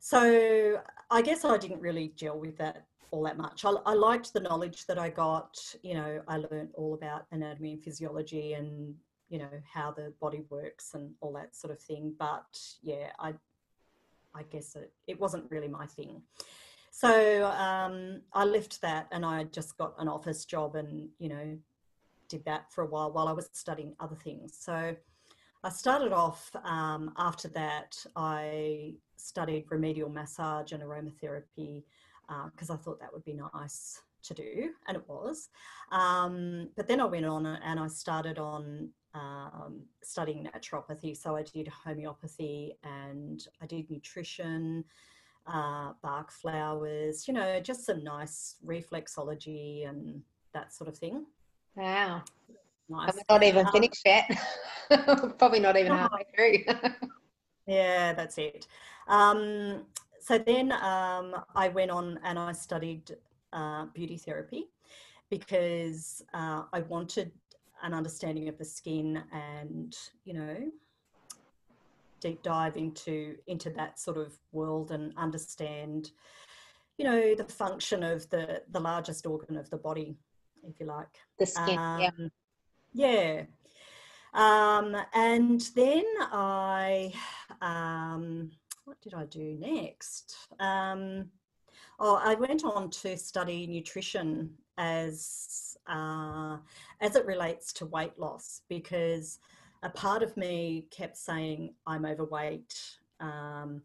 So 0.00 0.80
I 1.10 1.22
guess 1.22 1.46
I 1.46 1.56
didn't 1.56 1.80
really 1.80 2.12
gel 2.14 2.38
with 2.38 2.58
that 2.58 2.84
all 3.10 3.22
that 3.24 3.38
much. 3.38 3.64
I, 3.64 3.70
I, 3.86 3.94
liked 3.94 4.32
the 4.32 4.40
knowledge 4.40 4.86
that 4.86 4.98
I 4.98 5.10
got. 5.10 5.58
You 5.82 5.94
know, 5.94 6.22
I 6.28 6.36
learned 6.36 6.70
all 6.74 6.94
about 6.94 7.26
anatomy 7.32 7.72
and 7.72 7.82
physiology 7.82 8.52
and 8.52 8.94
you 9.30 9.38
know 9.38 9.50
how 9.72 9.92
the 9.92 10.12
body 10.20 10.42
works 10.50 10.92
and 10.94 11.12
all 11.20 11.32
that 11.34 11.56
sort 11.56 11.72
of 11.72 11.80
thing. 11.80 12.14
But 12.18 12.58
yeah, 12.82 13.12
I 13.18 13.34
I 14.34 14.42
guess 14.44 14.76
it, 14.76 14.92
it 15.06 15.18
wasn't 15.18 15.50
really 15.50 15.68
my 15.68 15.86
thing. 15.86 16.22
So 16.90 17.46
um, 17.46 18.22
I 18.32 18.44
left 18.44 18.80
that 18.82 19.08
and 19.12 19.24
I 19.24 19.44
just 19.44 19.78
got 19.78 19.94
an 19.98 20.08
office 20.08 20.44
job 20.44 20.74
and 20.76 21.08
you 21.18 21.28
know 21.28 21.58
did 22.28 22.44
that 22.44 22.72
for 22.72 22.84
a 22.84 22.86
while 22.86 23.12
while 23.12 23.28
I 23.28 23.32
was 23.32 23.48
studying 23.52 23.94
other 24.00 24.16
things. 24.16 24.56
So 24.58 24.94
I 25.62 25.68
started 25.68 26.12
off 26.12 26.50
um, 26.64 27.12
after 27.18 27.48
that. 27.48 27.96
I 28.16 28.94
studied 29.16 29.66
remedial 29.68 30.08
massage 30.08 30.72
and 30.72 30.82
aromatherapy 30.82 31.84
because 32.52 32.70
uh, 32.70 32.74
I 32.74 32.76
thought 32.76 33.00
that 33.00 33.12
would 33.12 33.24
be 33.24 33.38
nice 33.54 34.00
to 34.22 34.34
do, 34.34 34.70
and 34.86 34.96
it 34.96 35.08
was. 35.08 35.48
Um, 35.92 36.70
but 36.76 36.86
then 36.88 37.00
I 37.00 37.04
went 37.04 37.26
on 37.26 37.46
and 37.46 37.80
I 37.80 37.88
started 37.88 38.38
on 38.38 38.90
um, 39.14 39.82
studying 40.02 40.46
naturopathy. 40.46 41.16
So 41.16 41.36
I 41.36 41.42
did 41.42 41.68
homeopathy 41.68 42.76
and 42.84 43.46
I 43.60 43.66
did 43.66 43.90
nutrition, 43.90 44.84
uh, 45.52 45.92
Bach 46.02 46.30
flowers, 46.30 47.26
you 47.26 47.34
know, 47.34 47.60
just 47.60 47.84
some 47.84 48.04
nice 48.04 48.56
reflexology 48.64 49.88
and 49.88 50.22
that 50.54 50.72
sort 50.72 50.88
of 50.88 50.96
thing. 50.96 51.26
Wow. 51.76 52.22
Nice. 52.88 53.16
I'm 53.16 53.22
not 53.28 53.42
even 53.44 53.66
um, 53.66 53.72
finished 53.72 54.02
yet. 54.04 54.30
Probably 55.38 55.60
not 55.60 55.76
even 55.76 55.92
halfway 55.92 56.24
through. 56.34 56.74
yeah, 57.66 58.12
that's 58.12 58.38
it. 58.38 58.66
Um, 59.08 59.86
so 60.20 60.38
then 60.38 60.72
um, 60.72 61.36
I 61.54 61.68
went 61.68 61.90
on 61.90 62.18
and 62.24 62.38
I 62.38 62.52
studied 62.52 63.16
uh, 63.52 63.86
beauty 63.94 64.16
therapy 64.16 64.66
because 65.30 66.22
uh, 66.34 66.64
I 66.72 66.80
wanted 66.80 67.32
an 67.82 67.94
understanding 67.94 68.48
of 68.48 68.58
the 68.58 68.64
skin 68.64 69.22
and, 69.32 69.96
you 70.24 70.34
know, 70.34 70.56
deep 72.20 72.42
dive 72.42 72.76
into 72.76 73.36
into 73.46 73.70
that 73.70 73.98
sort 73.98 74.16
of 74.16 74.34
world 74.52 74.90
and 74.90 75.12
understand, 75.16 76.10
you 76.98 77.04
know, 77.04 77.34
the 77.34 77.44
function 77.44 78.02
of 78.02 78.28
the 78.30 78.62
the 78.70 78.80
largest 78.80 79.26
organ 79.26 79.56
of 79.56 79.68
the 79.70 79.78
body, 79.78 80.16
if 80.62 80.78
you 80.80 80.86
like. 80.86 81.18
The 81.38 81.46
skin. 81.46 81.78
Um, 81.78 82.00
yeah. 82.00 82.10
Yeah. 82.92 83.42
Um, 84.32 84.96
and 85.12 85.60
then 85.74 86.04
I 86.20 87.12
um, 87.60 88.50
what 88.84 89.00
did 89.00 89.14
I 89.14 89.24
do 89.26 89.56
next? 89.58 90.36
Um, 90.58 91.26
oh, 91.98 92.20
I 92.22 92.34
went 92.34 92.64
on 92.64 92.90
to 92.90 93.16
study 93.16 93.66
nutrition 93.66 94.50
as 94.78 95.76
uh, 95.88 96.56
as 97.00 97.16
it 97.16 97.26
relates 97.26 97.72
to 97.74 97.86
weight 97.86 98.18
loss 98.18 98.62
because 98.68 99.38
a 99.82 99.90
part 99.90 100.22
of 100.22 100.36
me 100.36 100.86
kept 100.90 101.16
saying 101.16 101.74
I'm 101.86 102.04
overweight, 102.04 102.78
um, 103.20 103.82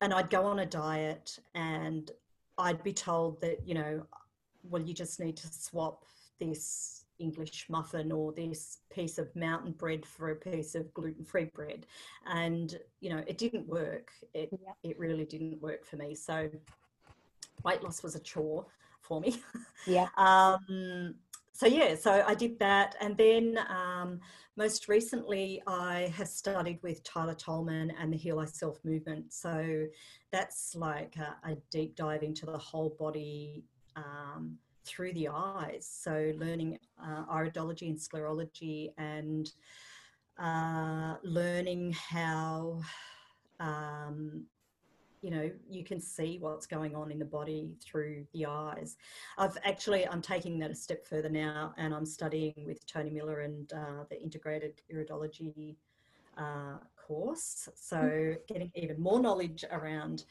and 0.00 0.12
I'd 0.12 0.30
go 0.30 0.44
on 0.44 0.60
a 0.60 0.66
diet 0.66 1.38
and 1.54 2.10
I'd 2.58 2.82
be 2.82 2.92
told 2.92 3.40
that 3.40 3.66
you 3.66 3.74
know, 3.74 4.06
well, 4.68 4.82
you 4.82 4.94
just 4.94 5.20
need 5.20 5.36
to 5.38 5.48
swap 5.48 6.04
this 6.38 7.04
English 7.18 7.66
muffin 7.68 8.10
or 8.10 8.32
this 8.32 8.78
piece 8.92 9.18
of 9.18 9.34
mountain 9.36 9.72
bread 9.72 10.04
for 10.04 10.30
a 10.30 10.36
piece 10.36 10.74
of 10.74 10.92
gluten-free 10.92 11.50
bread. 11.54 11.86
And, 12.26 12.78
you 13.00 13.10
know, 13.10 13.22
it 13.26 13.38
didn't 13.38 13.66
work. 13.66 14.10
It, 14.34 14.50
yeah. 14.52 14.72
it 14.82 14.98
really 14.98 15.24
didn't 15.24 15.62
work 15.62 15.84
for 15.84 15.96
me. 15.96 16.14
So 16.14 16.50
weight 17.64 17.82
loss 17.82 18.02
was 18.02 18.16
a 18.16 18.20
chore 18.20 18.66
for 19.00 19.20
me. 19.20 19.40
Yeah. 19.86 20.08
um, 20.16 21.14
so 21.52 21.66
yeah, 21.66 21.94
so 21.94 22.24
I 22.26 22.34
did 22.34 22.58
that. 22.58 22.96
And 23.00 23.16
then 23.16 23.58
um, 23.68 24.20
most 24.56 24.88
recently 24.88 25.62
I 25.66 26.12
have 26.16 26.28
studied 26.28 26.80
with 26.82 27.02
Tyler 27.04 27.34
Tolman 27.34 27.92
and 27.98 28.12
the 28.12 28.16
Heal 28.16 28.40
Thyself 28.40 28.78
movement. 28.84 29.32
So 29.32 29.86
that's 30.30 30.74
like 30.74 31.16
a, 31.16 31.36
a 31.50 31.56
deep 31.70 31.94
dive 31.96 32.22
into 32.22 32.46
the 32.46 32.58
whole 32.58 32.96
body 32.98 33.64
um, 33.96 34.56
through 34.84 35.12
the 35.12 35.28
eyes. 35.28 35.88
So 35.90 36.32
learning 36.36 36.78
uh, 37.02 37.24
iridology 37.26 37.88
and 37.88 37.98
sclerology 37.98 38.92
and 38.98 39.50
uh, 40.38 41.16
learning 41.22 41.92
how, 41.92 42.80
um, 43.60 44.44
you 45.22 45.30
know, 45.30 45.50
you 45.70 45.84
can 45.84 46.00
see 46.00 46.38
what's 46.40 46.66
going 46.66 46.94
on 46.96 47.10
in 47.12 47.18
the 47.18 47.24
body 47.24 47.76
through 47.82 48.26
the 48.32 48.44
eyes. 48.44 48.96
I've 49.38 49.56
actually, 49.64 50.06
I'm 50.06 50.20
taking 50.20 50.58
that 50.58 50.70
a 50.70 50.74
step 50.74 51.06
further 51.06 51.28
now 51.28 51.72
and 51.78 51.94
I'm 51.94 52.04
studying 52.04 52.54
with 52.66 52.84
Tony 52.86 53.10
Miller 53.10 53.40
and 53.40 53.72
uh, 53.72 54.04
the 54.10 54.20
integrated 54.20 54.82
iridology 54.92 55.76
uh, 56.36 56.78
course. 56.96 57.68
So 57.76 57.96
mm-hmm. 57.96 58.52
getting 58.52 58.72
even 58.74 59.00
more 59.00 59.20
knowledge 59.20 59.64
around 59.70 60.24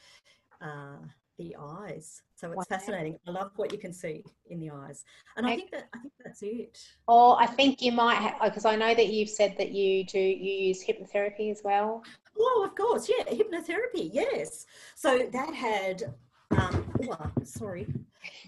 uh, 0.62 0.98
the 1.42 1.56
eyes. 1.60 2.22
So 2.36 2.52
it's 2.52 2.66
fascinating. 2.68 3.18
I 3.28 3.32
love 3.32 3.52
what 3.56 3.72
you 3.72 3.78
can 3.78 3.94
see 3.94 4.24
in 4.50 4.60
the 4.60 4.72
eyes, 4.72 5.04
and 5.38 5.46
I, 5.46 5.56
think 5.56 5.72
that 5.72 5.90
I 5.94 6.00
think 6.00 6.14
that's 6.24 6.42
it. 6.42 6.78
Or 7.08 7.40
I 7.40 7.46
think 7.46 7.82
you 7.82 7.92
might 7.92 8.36
because 8.44 8.66
I 8.66 8.76
know 8.76 8.94
that 8.96 9.10
you've 9.10 9.30
said 9.30 9.56
that 9.58 9.72
you 9.72 10.04
do 10.04 10.20
you 10.20 10.68
use 10.68 10.84
hypnotherapy 10.84 11.52
as 11.52 11.62
well. 11.64 12.04
Oh, 12.40 12.66
of 12.68 12.76
course, 12.76 13.10
yeah, 13.10 13.26
hypnotherapy, 13.26 14.10
yes. 14.12 14.66
So 14.96 15.30
that 15.32 15.54
had, 15.54 16.14
um, 16.58 16.92
oh, 17.10 17.32
sorry, 17.44 17.88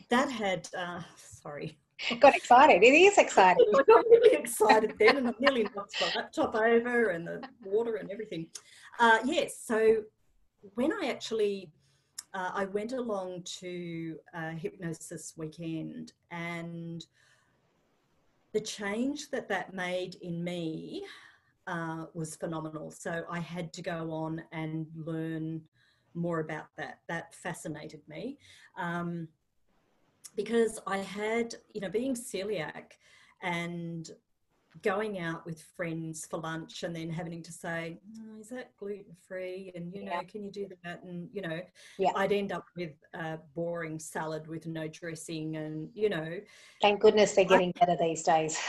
that 0.09 0.31
had, 0.31 0.67
uh, 0.75 1.01
sorry, 1.15 1.77
got 2.19 2.35
excited. 2.35 2.81
It 2.81 2.93
is 2.93 3.17
exciting. 3.17 3.65
I 3.75 3.83
got 3.83 4.05
really 4.09 4.35
excited 4.35 4.93
then, 4.97 5.17
and 5.17 5.27
I 5.27 5.33
nearly 5.39 5.67
knocked 5.75 5.99
the 5.99 6.11
laptop 6.15 6.55
over 6.55 7.09
and 7.09 7.27
the 7.27 7.43
water 7.63 7.95
and 7.95 8.09
everything. 8.09 8.47
Uh, 8.99 9.19
yes, 9.25 9.59
so 9.63 10.03
when 10.75 10.91
I 10.91 11.09
actually 11.09 11.69
uh, 12.33 12.51
I 12.53 12.65
went 12.65 12.93
along 12.93 13.43
to 13.59 14.17
a 14.33 14.51
hypnosis 14.51 15.33
weekend, 15.37 16.13
and 16.31 17.05
the 18.53 18.61
change 18.61 19.29
that 19.31 19.49
that 19.49 19.73
made 19.73 20.15
in 20.21 20.43
me 20.43 21.05
uh, 21.67 22.05
was 22.13 22.35
phenomenal. 22.35 22.91
So 22.91 23.23
I 23.29 23.39
had 23.39 23.71
to 23.73 23.81
go 23.81 24.11
on 24.11 24.43
and 24.51 24.87
learn 24.95 25.61
more 26.13 26.39
about 26.39 26.67
that. 26.77 26.99
That 27.07 27.33
fascinated 27.33 28.01
me. 28.07 28.37
Um, 28.77 29.27
because 30.35 30.79
I 30.87 30.97
had, 30.97 31.55
you 31.73 31.81
know, 31.81 31.89
being 31.89 32.15
celiac 32.15 32.93
and 33.41 34.09
going 34.81 35.19
out 35.19 35.45
with 35.45 35.61
friends 35.75 36.25
for 36.25 36.39
lunch 36.39 36.83
and 36.83 36.95
then 36.95 37.09
having 37.09 37.43
to 37.43 37.51
say, 37.51 37.99
oh, 38.17 38.39
is 38.39 38.49
that 38.49 38.75
gluten 38.77 39.15
free? 39.27 39.71
And, 39.75 39.93
you 39.93 40.05
know, 40.05 40.11
yeah. 40.11 40.23
can 40.23 40.43
you 40.43 40.51
do 40.51 40.67
that? 40.83 41.03
And, 41.03 41.29
you 41.31 41.41
know, 41.41 41.61
yeah. 41.99 42.11
I'd 42.15 42.31
end 42.31 42.51
up 42.51 42.65
with 42.75 42.93
a 43.13 43.37
boring 43.55 43.99
salad 43.99 44.47
with 44.47 44.65
no 44.65 44.87
dressing 44.87 45.57
and, 45.57 45.89
you 45.93 46.09
know. 46.09 46.39
Thank 46.81 47.01
goodness 47.01 47.33
they're 47.33 47.45
getting 47.45 47.73
I, 47.79 47.85
better 47.85 47.97
these 47.99 48.23
days. 48.23 48.59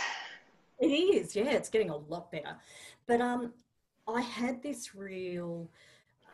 It 0.78 0.88
is, 0.88 1.34
yeah, 1.34 1.50
it's 1.50 1.68
getting 1.68 1.90
a 1.90 1.96
lot 1.96 2.30
better. 2.30 2.56
But 3.06 3.20
um, 3.20 3.52
I 4.06 4.20
had 4.20 4.62
this 4.62 4.94
real 4.94 5.70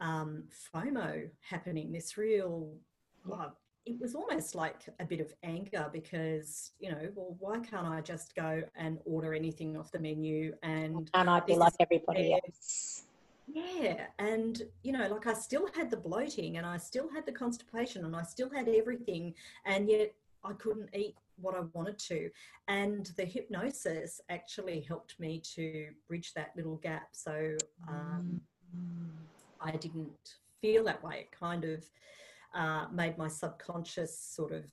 um, 0.01 0.45
FOMO 0.75 1.29
happening, 1.41 1.93
this 1.93 2.17
real, 2.17 2.73
well, 3.25 3.57
it 3.91 4.01
was 4.01 4.15
almost 4.15 4.55
like 4.55 4.83
a 5.01 5.05
bit 5.05 5.21
of 5.21 5.33
anger 5.43 5.91
because 5.93 6.71
you 6.79 6.91
know 6.91 7.09
well 7.17 7.37
why 7.41 7.59
can't 7.59 7.87
i 7.87 8.01
just 8.01 8.35
go 8.37 8.63
and 8.77 8.99
order 9.05 9.35
anything 9.35 9.77
off 9.77 9.91
the 9.91 9.99
menu? 9.99 10.55
And 10.63 11.11
and 11.15 11.29
i'd 11.29 11.47
be 11.47 11.57
like 11.57 11.75
everybody 11.81 12.33
else? 12.33 13.05
Yeah 13.53 14.07
and 14.21 14.63
you 14.85 14.93
know 14.93 15.09
like 15.09 15.27
i 15.27 15.33
still 15.33 15.69
had 15.75 15.91
the 15.91 15.97
bloating 15.97 16.57
and 16.57 16.65
i 16.65 16.77
still 16.77 17.09
had 17.13 17.27
the 17.27 17.33
constipation 17.33 18.05
and 18.05 18.15
i 18.15 18.23
still 18.23 18.49
had 18.49 18.69
everything 18.69 19.35
and 19.65 19.89
yet 19.89 20.15
i 20.45 20.53
couldn't 20.53 20.89
eat 20.95 21.17
what 21.41 21.57
i 21.57 21.63
wanted 21.73 21.99
to. 21.99 22.31
And 22.69 23.11
the 23.17 23.25
hypnosis 23.25 24.21
actually 24.29 24.81
helped 24.83 25.19
me 25.19 25.43
to 25.55 25.89
bridge 26.07 26.33
that 26.35 26.53
little 26.55 26.77
gap. 26.77 27.09
So 27.13 27.57
um, 27.89 28.41
mm. 28.77 29.11
i 29.61 29.73
didn't 29.73 30.37
feel 30.61 30.85
that 30.85 31.03
way. 31.03 31.21
It 31.21 31.33
kind 31.33 31.65
of 31.65 31.85
uh, 32.55 32.87
made 32.93 33.17
my 33.19 33.29
subconscious 33.29 34.19
sort 34.19 34.53
of 34.53 34.65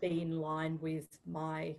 be 0.00 0.22
in 0.22 0.40
line 0.40 0.78
with 0.80 1.18
my 1.26 1.74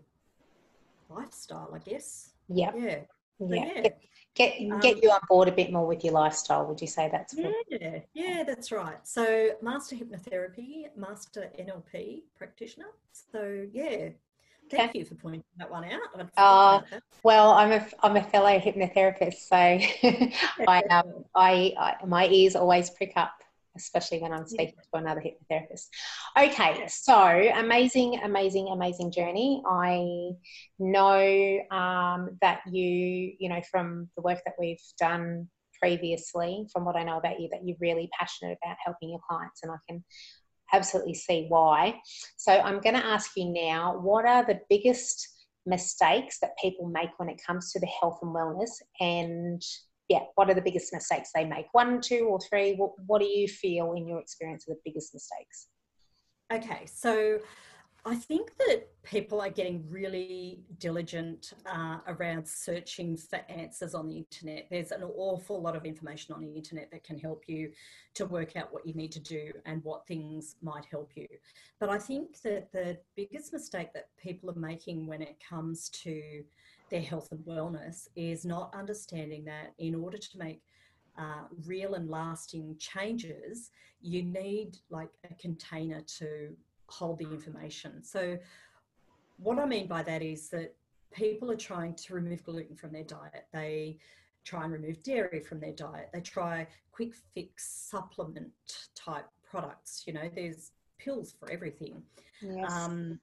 lifestyle, 1.09 1.71
I 1.73 1.79
guess. 1.79 2.31
Yep. 2.49 2.75
Yeah. 2.77 2.99
Yeah. 3.39 3.65
yeah. 3.65 3.89
Get 4.35 4.61
get, 4.81 4.95
um, 4.95 4.99
you 5.01 5.11
on 5.11 5.19
board 5.29 5.47
a 5.47 5.51
bit 5.51 5.71
more 5.71 5.85
with 5.85 6.03
your 6.03 6.13
lifestyle. 6.13 6.65
Would 6.65 6.81
you 6.81 6.87
say 6.87 7.09
that's? 7.11 7.35
Yeah, 7.37 7.99
yeah, 8.13 8.43
that's 8.43 8.71
right. 8.71 8.97
So 9.07 9.51
master 9.61 9.95
hypnotherapy, 9.95 10.85
master 10.95 11.49
NLP 11.59 12.21
practitioner. 12.37 12.87
So 13.11 13.67
yeah, 13.71 14.09
Thank 14.69 14.95
you 14.95 15.05
for 15.05 15.15
pointing 15.15 15.43
that 15.57 15.69
one 15.69 15.85
out. 15.85 16.29
Uh, 16.35 16.81
well, 17.23 17.51
I'm 17.51 17.71
a 17.71 17.85
I'm 18.01 18.15
a 18.17 18.23
fellow 18.23 18.59
hypnotherapist, 18.59 19.35
so 19.35 19.55
I, 20.67 20.81
um, 20.89 21.25
I, 21.35 21.73
I 21.77 22.05
my 22.05 22.27
ears 22.27 22.55
always 22.55 22.89
prick 22.89 23.13
up 23.15 23.43
especially 23.77 24.19
when 24.19 24.33
I'm 24.33 24.47
speaking 24.47 24.75
yeah. 24.77 24.99
to 24.99 25.05
another 25.05 25.21
hypnotherapist. 25.21 25.87
Okay, 26.37 26.87
so 26.87 27.51
amazing, 27.55 28.19
amazing, 28.23 28.69
amazing 28.69 29.11
journey. 29.11 29.63
I 29.67 30.31
know 30.79 31.59
um, 31.71 32.37
that 32.41 32.61
you, 32.69 33.33
you 33.39 33.49
know, 33.49 33.61
from 33.71 34.09
the 34.15 34.21
work 34.21 34.39
that 34.45 34.55
we've 34.59 34.81
done 34.99 35.47
previously, 35.79 36.65
from 36.73 36.85
what 36.85 36.95
I 36.95 37.03
know 37.03 37.17
about 37.17 37.39
you, 37.39 37.49
that 37.51 37.65
you're 37.65 37.77
really 37.79 38.09
passionate 38.17 38.57
about 38.63 38.77
helping 38.83 39.09
your 39.09 39.21
clients, 39.29 39.61
and 39.63 39.71
I 39.71 39.77
can 39.87 40.03
absolutely 40.73 41.13
see 41.13 41.45
why. 41.47 41.99
So 42.37 42.51
I'm 42.51 42.81
going 42.81 42.95
to 42.95 43.05
ask 43.05 43.31
you 43.35 43.45
now 43.45 43.97
what 43.99 44.25
are 44.25 44.45
the 44.45 44.59
biggest 44.69 45.27
mistakes 45.65 46.39
that 46.39 46.57
people 46.61 46.87
make 46.87 47.09
when 47.17 47.29
it 47.29 47.41
comes 47.45 47.71
to 47.71 47.79
the 47.79 47.87
health 47.87 48.19
and 48.21 48.33
wellness 48.33 48.71
and 48.99 49.61
yeah, 50.09 50.23
what 50.35 50.49
are 50.49 50.53
the 50.53 50.61
biggest 50.61 50.93
mistakes 50.93 51.31
they 51.33 51.45
make? 51.45 51.67
One, 51.73 52.01
two, 52.01 52.27
or 52.29 52.39
three? 52.39 52.75
What, 52.75 52.91
what 53.05 53.19
do 53.19 53.27
you 53.27 53.47
feel 53.47 53.93
in 53.93 54.07
your 54.07 54.19
experience 54.19 54.65
are 54.67 54.73
the 54.73 54.79
biggest 54.85 55.13
mistakes? 55.13 55.67
Okay, 56.51 56.85
so 56.85 57.39
I 58.05 58.15
think 58.15 58.55
that 58.59 58.87
people 59.03 59.41
are 59.41 59.49
getting 59.49 59.83
really 59.89 60.61
diligent 60.77 61.51
uh, 61.65 61.97
around 62.07 62.47
searching 62.47 63.17
for 63.17 63.39
answers 63.49 63.93
on 63.93 64.07
the 64.07 64.19
internet. 64.19 64.67
There's 64.71 64.93
an 64.93 65.03
awful 65.03 65.61
lot 65.61 65.75
of 65.75 65.83
information 65.83 66.33
on 66.33 66.39
the 66.39 66.53
internet 66.53 66.89
that 66.91 67.03
can 67.03 67.19
help 67.19 67.43
you 67.47 67.71
to 68.15 68.25
work 68.25 68.55
out 68.55 68.71
what 68.71 68.87
you 68.87 68.93
need 68.93 69.11
to 69.11 69.19
do 69.19 69.51
and 69.65 69.83
what 69.83 70.07
things 70.07 70.55
might 70.61 70.85
help 70.89 71.11
you. 71.15 71.27
But 71.81 71.89
I 71.89 71.97
think 71.97 72.39
that 72.43 72.71
the 72.71 72.97
biggest 73.17 73.51
mistake 73.51 73.91
that 73.93 74.07
people 74.17 74.49
are 74.51 74.59
making 74.59 75.05
when 75.05 75.21
it 75.21 75.35
comes 75.45 75.89
to 75.89 76.43
their 76.89 77.01
health 77.01 77.29
and 77.31 77.39
wellness 77.41 78.07
is 78.15 78.45
not 78.45 78.73
understanding 78.73 79.45
that 79.45 79.73
in 79.77 79.95
order 79.95 80.17
to 80.17 80.37
make 80.37 80.61
uh, 81.17 81.43
real 81.65 81.95
and 81.95 82.09
lasting 82.09 82.75
changes, 82.79 83.71
you 84.01 84.23
need 84.23 84.77
like 84.89 85.09
a 85.29 85.33
container 85.35 86.01
to 86.01 86.55
hold 86.87 87.19
the 87.19 87.29
information. 87.29 88.03
So, 88.03 88.37
what 89.37 89.59
I 89.59 89.65
mean 89.65 89.87
by 89.87 90.03
that 90.03 90.21
is 90.21 90.49
that 90.49 90.75
people 91.11 91.51
are 91.51 91.57
trying 91.57 91.95
to 91.95 92.13
remove 92.13 92.43
gluten 92.43 92.75
from 92.75 92.91
their 92.91 93.03
diet. 93.03 93.45
They 93.53 93.97
try 94.43 94.63
and 94.63 94.73
remove 94.73 95.03
dairy 95.03 95.39
from 95.41 95.59
their 95.59 95.73
diet. 95.73 96.09
They 96.13 96.21
try 96.21 96.67
quick 96.91 97.13
fix 97.33 97.67
supplement 97.67 98.51
type 98.95 99.27
products. 99.43 100.03
You 100.07 100.13
know, 100.13 100.29
there's 100.33 100.71
pills 100.97 101.33
for 101.39 101.51
everything. 101.51 102.01
Yes. 102.41 102.71
Um, 102.71 103.19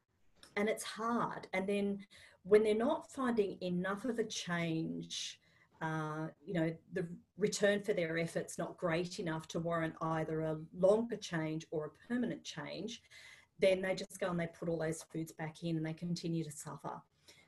and 0.56 0.68
it's 0.68 0.84
hard. 0.84 1.48
And 1.52 1.66
then 1.66 1.98
when 2.44 2.62
they're 2.62 2.74
not 2.74 3.10
finding 3.10 3.56
enough 3.62 4.04
of 4.04 4.18
a 4.18 4.24
change, 4.24 5.40
uh, 5.80 6.28
you 6.44 6.54
know, 6.54 6.72
the 6.92 7.06
return 7.38 7.82
for 7.82 7.92
their 7.92 8.18
efforts 8.18 8.58
not 8.58 8.76
great 8.76 9.18
enough 9.18 9.48
to 9.48 9.58
warrant 9.58 9.94
either 10.00 10.40
a 10.42 10.58
longer 10.78 11.16
change 11.16 11.66
or 11.70 11.86
a 11.86 12.12
permanent 12.12 12.44
change, 12.44 13.02
then 13.58 13.80
they 13.80 13.94
just 13.94 14.20
go 14.20 14.28
and 14.28 14.38
they 14.38 14.48
put 14.58 14.68
all 14.68 14.78
those 14.78 15.02
foods 15.12 15.32
back 15.32 15.62
in 15.62 15.76
and 15.76 15.86
they 15.86 15.94
continue 15.94 16.44
to 16.44 16.50
suffer. 16.52 17.00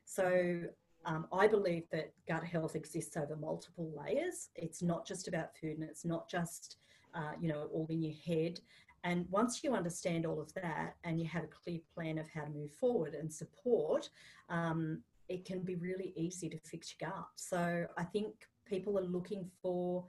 So 0.04 0.62
um, 1.04 1.26
I 1.32 1.46
believe 1.46 1.84
that 1.92 2.12
gut 2.26 2.44
health 2.44 2.74
exists 2.74 3.16
over 3.16 3.36
multiple 3.36 3.92
layers. 3.96 4.48
It's 4.54 4.82
not 4.82 5.06
just 5.06 5.28
about 5.28 5.56
food 5.56 5.78
and 5.78 5.88
it's 5.88 6.04
not 6.04 6.28
just, 6.28 6.78
uh, 7.14 7.32
you 7.40 7.48
know, 7.48 7.68
all 7.72 7.86
in 7.90 8.02
your 8.02 8.14
head. 8.26 8.60
And 9.06 9.24
once 9.30 9.62
you 9.62 9.72
understand 9.72 10.26
all 10.26 10.40
of 10.40 10.52
that 10.54 10.96
and 11.04 11.20
you 11.20 11.28
have 11.28 11.44
a 11.44 11.46
clear 11.46 11.78
plan 11.94 12.18
of 12.18 12.28
how 12.28 12.42
to 12.42 12.50
move 12.50 12.72
forward 12.72 13.14
and 13.14 13.32
support, 13.32 14.10
um, 14.50 15.00
it 15.28 15.44
can 15.44 15.60
be 15.60 15.76
really 15.76 16.12
easy 16.16 16.48
to 16.48 16.58
fix 16.58 16.92
your 16.98 17.08
gut. 17.08 17.26
So 17.36 17.86
I 17.96 18.02
think 18.02 18.48
people 18.68 18.98
are 18.98 19.04
looking 19.04 19.48
for 19.62 20.04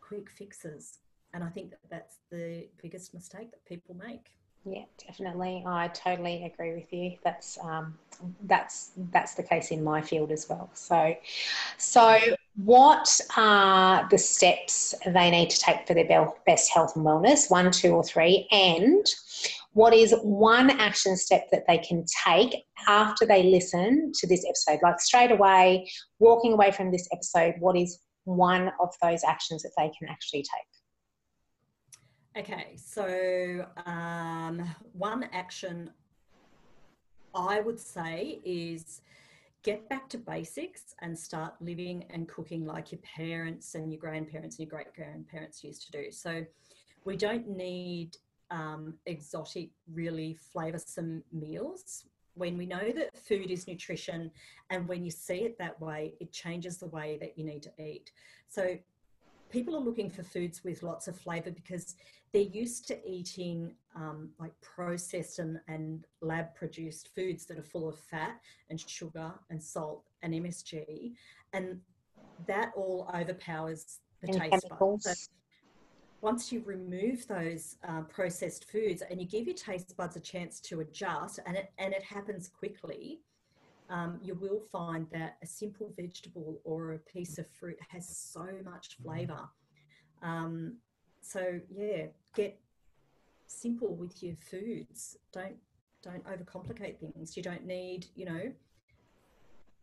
quick 0.00 0.28
fixes. 0.28 0.98
And 1.32 1.44
I 1.44 1.48
think 1.48 1.70
that 1.70 1.78
that's 1.88 2.18
the 2.32 2.66
biggest 2.82 3.14
mistake 3.14 3.52
that 3.52 3.64
people 3.66 3.94
make. 3.94 4.32
Yeah, 4.64 4.84
definitely. 5.06 5.62
I 5.64 5.86
totally 5.88 6.44
agree 6.44 6.74
with 6.74 6.92
you. 6.92 7.16
That's 7.22 7.56
um, 7.62 7.96
that's 8.44 8.92
that's 9.12 9.34
the 9.34 9.42
case 9.44 9.70
in 9.70 9.84
my 9.84 10.00
field 10.00 10.32
as 10.32 10.48
well. 10.48 10.70
So, 10.74 11.14
so 11.76 12.18
what 12.56 13.20
are 13.36 14.06
the 14.10 14.18
steps 14.18 14.94
they 15.04 15.30
need 15.30 15.50
to 15.50 15.58
take 15.58 15.86
for 15.86 15.94
their 15.94 16.28
best 16.46 16.72
health 16.72 16.94
and 16.94 17.04
wellness? 17.04 17.50
One, 17.50 17.70
two, 17.70 17.90
or 17.90 18.04
three, 18.04 18.46
and 18.52 19.04
what 19.72 19.92
is 19.92 20.14
one 20.22 20.70
action 20.70 21.16
step 21.16 21.48
that 21.50 21.64
they 21.66 21.78
can 21.78 22.04
take 22.24 22.64
after 22.86 23.26
they 23.26 23.42
listen 23.42 24.12
to 24.14 24.26
this 24.28 24.46
episode? 24.48 24.80
Like 24.82 25.00
straight 25.00 25.32
away, 25.32 25.90
walking 26.20 26.52
away 26.52 26.70
from 26.70 26.92
this 26.92 27.08
episode, 27.12 27.54
what 27.58 27.76
is 27.76 27.98
one 28.22 28.70
of 28.80 28.94
those 29.02 29.24
actions 29.24 29.64
that 29.64 29.72
they 29.76 29.90
can 29.98 30.08
actually 30.08 30.42
take? 30.42 32.44
Okay, 32.44 32.74
so 32.76 33.66
um, 33.86 34.68
one 34.92 35.28
action 35.32 35.90
I 37.34 37.60
would 37.60 37.80
say 37.80 38.40
is 38.44 39.00
get 39.64 39.88
back 39.88 40.08
to 40.10 40.18
basics 40.18 40.94
and 41.00 41.18
start 41.18 41.54
living 41.60 42.04
and 42.10 42.28
cooking 42.28 42.66
like 42.66 42.92
your 42.92 43.00
parents 43.00 43.74
and 43.74 43.90
your 43.90 43.98
grandparents 43.98 44.58
and 44.58 44.68
your 44.68 44.70
great 44.70 44.94
grandparents 44.94 45.64
used 45.64 45.86
to 45.86 45.90
do. 45.90 46.10
So 46.12 46.44
we 47.04 47.16
don't 47.16 47.48
need 47.48 48.16
um, 48.50 48.94
exotic, 49.06 49.70
really 49.92 50.38
flavoursome 50.54 51.22
meals. 51.32 52.04
When 52.34 52.58
we 52.58 52.66
know 52.66 52.92
that 52.94 53.16
food 53.16 53.50
is 53.50 53.66
nutrition, 53.66 54.30
and 54.70 54.86
when 54.86 55.04
you 55.04 55.10
see 55.10 55.38
it 55.44 55.56
that 55.58 55.80
way, 55.80 56.14
it 56.20 56.30
changes 56.30 56.78
the 56.78 56.88
way 56.88 57.16
that 57.20 57.38
you 57.38 57.44
need 57.44 57.62
to 57.62 57.70
eat. 57.78 58.10
So 58.48 58.76
people 59.54 59.76
are 59.76 59.80
looking 59.80 60.10
for 60.10 60.24
foods 60.24 60.64
with 60.64 60.82
lots 60.82 61.06
of 61.06 61.16
flavour 61.16 61.52
because 61.52 61.94
they're 62.32 62.42
used 62.42 62.88
to 62.88 62.98
eating 63.08 63.72
um, 63.94 64.30
like 64.40 64.50
processed 64.60 65.38
and, 65.38 65.60
and 65.68 66.08
lab 66.20 66.52
produced 66.56 67.10
foods 67.14 67.46
that 67.46 67.56
are 67.56 67.62
full 67.62 67.88
of 67.88 67.96
fat 67.96 68.40
and 68.68 68.80
sugar 68.80 69.32
and 69.50 69.62
salt 69.62 70.02
and 70.22 70.34
MSG, 70.34 71.12
and 71.52 71.80
that 72.48 72.72
all 72.74 73.08
overpowers 73.14 74.00
the 74.22 74.32
and 74.32 74.40
taste 74.40 74.66
buds. 74.80 75.04
So 75.04 75.12
once 76.20 76.50
you 76.50 76.60
remove 76.66 77.24
those 77.28 77.76
uh, 77.86 78.00
processed 78.02 78.68
foods 78.68 79.04
and 79.08 79.20
you 79.20 79.28
give 79.28 79.46
your 79.46 79.54
taste 79.54 79.96
buds 79.96 80.16
a 80.16 80.20
chance 80.20 80.58
to 80.62 80.80
adjust, 80.80 81.38
and 81.46 81.56
it 81.56 81.72
and 81.78 81.94
it 81.94 82.02
happens 82.02 82.48
quickly. 82.48 83.20
Um, 83.90 84.18
you 84.22 84.34
will 84.34 84.62
find 84.72 85.06
that 85.12 85.36
a 85.42 85.46
simple 85.46 85.92
vegetable 85.96 86.60
or 86.64 86.94
a 86.94 86.98
piece 86.98 87.38
of 87.38 87.46
fruit 87.50 87.78
has 87.88 88.08
so 88.08 88.46
much 88.64 88.96
flavour. 89.02 89.48
Um, 90.22 90.78
so 91.20 91.60
yeah, 91.70 92.06
get 92.34 92.58
simple 93.46 93.94
with 93.94 94.22
your 94.22 94.36
foods. 94.36 95.18
Don't 95.32 95.56
don't 96.02 96.24
overcomplicate 96.24 96.98
things. 96.98 97.36
You 97.36 97.42
don't 97.42 97.66
need, 97.66 98.06
you 98.14 98.26
know, 98.26 98.52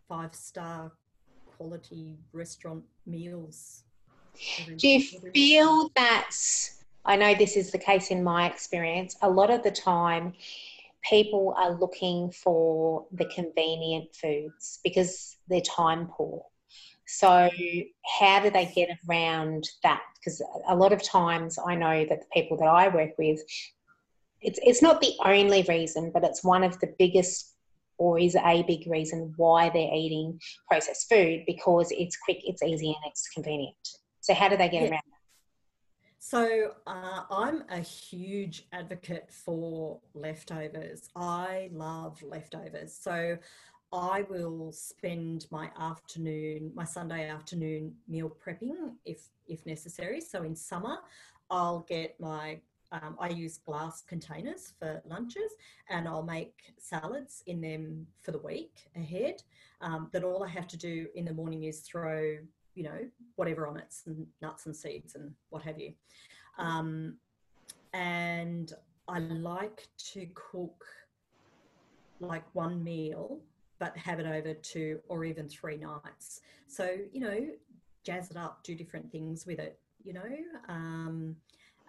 five 0.07 0.35
star 0.35 0.91
quality 1.45 2.17
restaurant 2.33 2.83
meals. 3.05 3.83
Do 4.77 4.87
you 4.87 5.01
feel 5.33 5.91
that 5.95 6.29
I 7.05 7.15
know 7.15 7.33
this 7.33 7.57
is 7.57 7.71
the 7.71 7.77
case 7.77 8.11
in 8.11 8.23
my 8.23 8.47
experience, 8.47 9.17
a 9.21 9.29
lot 9.29 9.49
of 9.49 9.63
the 9.63 9.71
time 9.71 10.33
people 11.07 11.53
are 11.57 11.71
looking 11.71 12.31
for 12.31 13.05
the 13.11 13.25
convenient 13.25 14.15
foods 14.15 14.79
because 14.83 15.37
they're 15.47 15.61
time 15.61 16.07
poor. 16.07 16.43
So, 17.07 17.49
how 18.19 18.41
do 18.41 18.49
they 18.49 18.71
get 18.73 18.89
around 19.09 19.67
that? 19.83 20.01
Because 20.15 20.41
a 20.67 20.75
lot 20.75 20.93
of 20.93 21.03
times 21.03 21.57
I 21.65 21.75
know 21.75 22.05
that 22.05 22.19
the 22.21 22.25
people 22.33 22.57
that 22.57 22.67
I 22.67 22.87
work 22.87 23.17
with, 23.17 23.41
it's, 24.41 24.59
it's 24.63 24.81
not 24.81 25.01
the 25.01 25.13
only 25.25 25.65
reason, 25.67 26.11
but 26.13 26.23
it's 26.23 26.43
one 26.43 26.63
of 26.63 26.79
the 26.79 26.93
biggest 26.97 27.53
or 27.97 28.17
is 28.17 28.35
a 28.35 28.63
big 28.63 28.87
reason 28.87 29.31
why 29.37 29.69
they're 29.69 29.93
eating 29.93 30.39
processed 30.67 31.07
food 31.07 31.43
because 31.45 31.91
it's 31.91 32.17
quick, 32.17 32.39
it's 32.43 32.63
easy, 32.63 32.87
and 32.87 33.03
it's 33.05 33.27
convenient. 33.29 33.75
So, 34.21 34.33
how 34.33 34.47
do 34.47 34.57
they 34.57 34.69
get 34.69 34.83
yeah. 34.83 34.89
around 34.89 35.01
that? 35.05 35.10
So, 36.23 36.75
uh, 36.85 37.23
I'm 37.31 37.63
a 37.69 37.79
huge 37.79 38.67
advocate 38.71 39.31
for 39.31 39.99
leftovers. 40.13 41.09
I 41.15 41.71
love 41.73 42.21
leftovers. 42.21 42.93
So, 42.93 43.39
I 43.91 44.21
will 44.29 44.71
spend 44.71 45.47
my 45.49 45.71
afternoon, 45.79 46.73
my 46.75 46.83
Sunday 46.83 47.27
afternoon 47.27 47.95
meal 48.07 48.31
prepping 48.45 48.69
if 49.03 49.29
if 49.47 49.65
necessary. 49.65 50.21
So 50.21 50.43
in 50.43 50.55
summer, 50.55 50.99
I'll 51.49 51.85
get 51.89 52.19
my 52.19 52.61
um, 52.91 53.17
I 53.19 53.29
use 53.29 53.57
glass 53.57 54.03
containers 54.07 54.73
for 54.77 55.01
lunches, 55.05 55.51
and 55.89 56.07
I'll 56.07 56.23
make 56.23 56.75
salads 56.77 57.41
in 57.47 57.61
them 57.61 58.05
for 58.21 58.31
the 58.31 58.39
week 58.39 58.91
ahead. 58.95 59.41
Um, 59.81 60.07
that 60.11 60.23
all 60.23 60.43
I 60.43 60.49
have 60.49 60.67
to 60.67 60.77
do 60.77 61.07
in 61.15 61.25
the 61.25 61.33
morning 61.33 61.63
is 61.63 61.79
throw, 61.79 62.37
you 62.75 62.83
know, 62.83 62.99
whatever 63.35 63.67
on 63.67 63.77
it, 63.77 63.93
nuts 64.41 64.65
and 64.65 64.75
seeds 64.75 65.15
and 65.15 65.31
what 65.49 65.61
have 65.63 65.79
you. 65.79 65.93
Um, 66.57 67.17
and 67.93 68.73
I 69.07 69.19
like 69.19 69.87
to 70.13 70.27
cook 70.35 70.85
like 72.19 72.43
one 72.53 72.83
meal 72.83 73.41
but 73.81 73.97
have 73.97 74.19
it 74.19 74.27
over 74.27 74.53
two 74.53 74.99
or 75.09 75.25
even 75.25 75.49
three 75.49 75.75
nights. 75.75 76.41
So, 76.67 76.97
you 77.11 77.19
know, 77.19 77.47
jazz 78.03 78.29
it 78.29 78.37
up, 78.37 78.63
do 78.63 78.75
different 78.75 79.11
things 79.11 79.47
with 79.47 79.57
it, 79.57 79.79
you 80.03 80.13
know. 80.13 80.21
Um, 80.69 81.35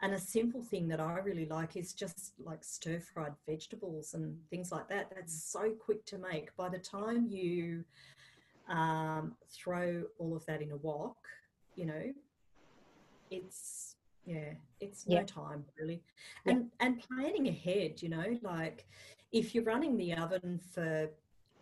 and 0.00 0.14
a 0.14 0.18
simple 0.18 0.62
thing 0.62 0.88
that 0.88 1.00
I 1.00 1.18
really 1.18 1.44
like 1.44 1.76
is 1.76 1.92
just 1.92 2.32
like 2.42 2.64
stir 2.64 2.98
fried 2.98 3.34
vegetables 3.46 4.14
and 4.14 4.38
things 4.48 4.72
like 4.72 4.88
that. 4.88 5.10
That's 5.14 5.44
so 5.44 5.70
quick 5.78 6.06
to 6.06 6.16
make. 6.16 6.56
By 6.56 6.70
the 6.70 6.78
time 6.78 7.26
you 7.28 7.84
um, 8.72 9.36
throw 9.48 10.02
all 10.18 10.34
of 10.34 10.44
that 10.46 10.62
in 10.62 10.72
a 10.72 10.76
wok, 10.76 11.16
you 11.76 11.86
know, 11.86 12.12
it's 13.30 13.96
yeah, 14.24 14.52
it's 14.80 15.06
no 15.06 15.22
time 15.24 15.64
really. 15.78 16.02
And 16.46 16.70
and 16.80 17.00
planning 17.00 17.48
ahead, 17.48 18.02
you 18.02 18.08
know, 18.08 18.38
like 18.42 18.86
if 19.32 19.54
you're 19.54 19.64
running 19.64 19.96
the 19.96 20.14
oven 20.14 20.60
for 20.72 21.08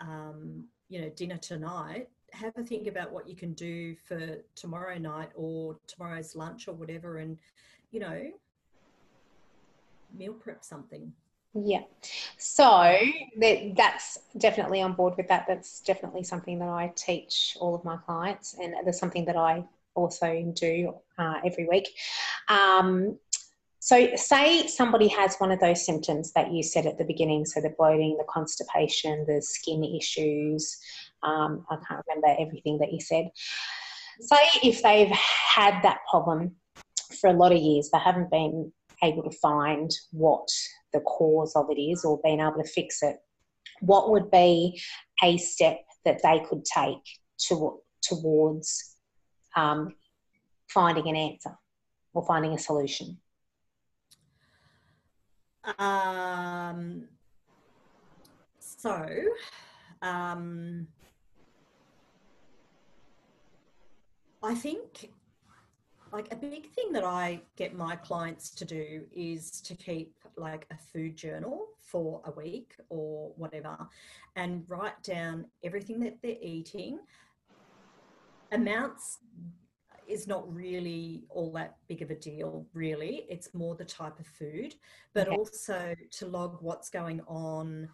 um, 0.01 0.65
you 0.89 1.01
know, 1.01 1.09
dinner 1.11 1.37
tonight, 1.37 2.09
have 2.33 2.53
a 2.57 2.63
think 2.63 2.87
about 2.87 3.13
what 3.13 3.29
you 3.29 3.37
can 3.37 3.53
do 3.55 3.95
for 3.95 4.39
tomorrow 4.55 4.99
night 4.99 5.31
or 5.35 5.77
tomorrow's 5.87 6.35
lunch 6.37 6.69
or 6.69 6.75
whatever, 6.75 7.19
and 7.19 7.39
you 7.91 8.01
know, 8.01 8.31
meal 10.17 10.35
prep 10.35 10.65
something. 10.65 11.13
Yeah. 11.55 11.83
So 12.39 12.97
that, 13.39 13.75
that's 13.77 14.19
definitely 14.39 14.83
on 14.83 14.93
board 14.93 15.15
with 15.17 15.29
that. 15.29 15.47
That's 15.49 15.81
definitely 15.81 16.23
something 16.23 16.59
that 16.61 16.69
I 16.69 16.93
teach 16.95 17.57
all 17.61 17.75
of 17.75 17.85
my 17.85 17.97
clients, 17.97 18.55
and 18.61 18.75
there's 18.85 18.99
something 18.99 19.25
that 19.25 19.37
I 19.37 19.65
also 19.95 20.53
do 20.55 20.95
uh, 21.19 21.41
every 21.45 21.67
week. 21.69 21.89
Um, 22.49 23.19
so, 23.83 24.15
say 24.15 24.67
somebody 24.67 25.09
has 25.09 25.37
one 25.39 25.51
of 25.51 25.59
those 25.59 25.85
symptoms 25.85 26.33
that 26.33 26.53
you 26.53 26.63
said 26.63 26.87
at 26.87 26.99
the 26.99 27.05
beginning 27.05 27.47
so 27.47 27.61
the 27.61 27.75
bloating, 27.77 28.17
the 28.19 28.25
constipation, 28.29 29.25
the 29.27 29.41
skin 29.41 29.83
issues. 29.83 30.79
Um, 31.23 31.65
I 31.71 31.77
can't 31.89 32.05
remember 32.07 32.37
everything 32.39 32.79
that 32.79 32.93
you 32.93 33.01
said. 33.01 33.31
Say 34.21 34.37
if 34.63 34.83
they've 34.83 35.11
had 35.11 35.81
that 35.83 36.01
problem 36.11 36.57
for 37.21 37.31
a 37.31 37.33
lot 37.33 37.53
of 37.53 37.59
years, 37.59 37.89
they 37.91 37.99
haven't 37.99 38.31
been 38.31 38.71
able 39.03 39.23
to 39.23 39.37
find 39.39 39.91
what 40.13 40.47
the 40.93 41.01
cause 41.01 41.53
of 41.57 41.67
it 41.71 41.81
is 41.81 42.05
or 42.05 42.21
being 42.23 42.41
able 42.41 42.63
to 42.63 42.69
fix 42.69 43.03
it, 43.03 43.17
what 43.81 44.11
would 44.11 44.31
be 44.31 44.81
a 45.23 45.37
step 45.39 45.81
that 46.05 46.21
they 46.23 46.45
could 46.49 46.65
take 46.65 47.03
to, 47.49 47.81
towards 48.03 48.97
um, 49.57 49.95
finding 50.69 51.09
an 51.09 51.17
answer 51.17 51.57
or 52.13 52.25
finding 52.27 52.53
a 52.53 52.59
solution? 52.59 53.19
Um, 55.79 57.09
so, 58.59 59.07
um, 60.01 60.87
I 64.43 64.55
think 64.55 65.11
like 66.13 66.33
a 66.33 66.37
big 66.37 66.71
thing 66.73 66.93
that 66.93 67.05
I 67.05 67.41
get 67.57 67.77
my 67.77 67.97
clients 67.97 68.51
to 68.51 68.65
do 68.65 69.03
is 69.15 69.61
to 69.63 69.75
keep 69.75 70.15
like 70.37 70.67
a 70.71 70.77
food 70.93 71.17
journal 71.17 71.67
for 71.81 72.21
a 72.25 72.31
week 72.31 72.75
or 72.89 73.33
whatever 73.37 73.77
and 74.37 74.65
write 74.69 75.03
down 75.03 75.47
everything 75.65 76.01
that 76.01 76.19
they're 76.23 76.37
eating, 76.41 76.99
amounts 78.53 79.19
is 80.09 80.27
not 80.27 80.53
really 80.53 81.25
all 81.31 81.53
that 81.53 81.77
big 81.87 82.03
of 82.03 82.11
a 82.11 82.17
deal, 82.17 82.67
really. 82.75 83.27
It's 83.29 83.55
more 83.55 83.77
the 83.77 83.85
type 83.85 84.19
of 84.19 84.27
food, 84.27 84.75
but 85.15 85.29
okay. 85.29 85.37
also 85.37 85.95
to 86.13 86.27
log 86.27 86.59
what's 86.61 86.91
going 86.91 87.21
on 87.29 87.89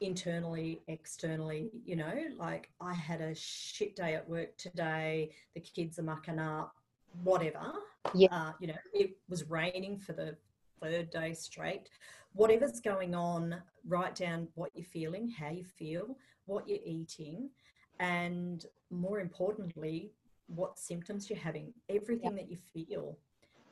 internally, 0.00 0.82
externally. 0.88 1.70
You 1.84 1.96
know, 1.96 2.14
like 2.36 2.70
I 2.80 2.94
had 2.94 3.20
a 3.20 3.34
shit 3.34 3.94
day 3.94 4.14
at 4.14 4.28
work 4.28 4.56
today, 4.56 5.30
the 5.54 5.60
kids 5.60 6.00
are 6.00 6.02
mucking 6.02 6.40
up, 6.40 6.74
whatever. 7.22 7.72
Yeah. 8.14 8.28
Uh, 8.30 8.52
you 8.60 8.68
know, 8.68 8.78
it 8.92 9.16
was 9.28 9.48
raining 9.48 9.98
for 9.98 10.12
the 10.12 10.36
third 10.82 11.10
day 11.10 11.34
straight. 11.34 11.88
Whatever's 12.32 12.80
going 12.80 13.14
on, 13.14 13.56
write 13.86 14.14
down 14.14 14.48
what 14.54 14.70
you're 14.74 14.84
feeling, 14.84 15.28
how 15.28 15.50
you 15.50 15.64
feel, 15.64 16.16
what 16.46 16.68
you're 16.68 16.78
eating, 16.84 17.50
and 17.98 18.66
more 18.90 19.20
importantly, 19.20 20.12
what 20.46 20.78
symptoms 20.78 21.28
you're 21.28 21.38
having, 21.38 21.72
everything 21.88 22.34
that 22.36 22.50
you 22.50 22.56
feel. 22.72 23.18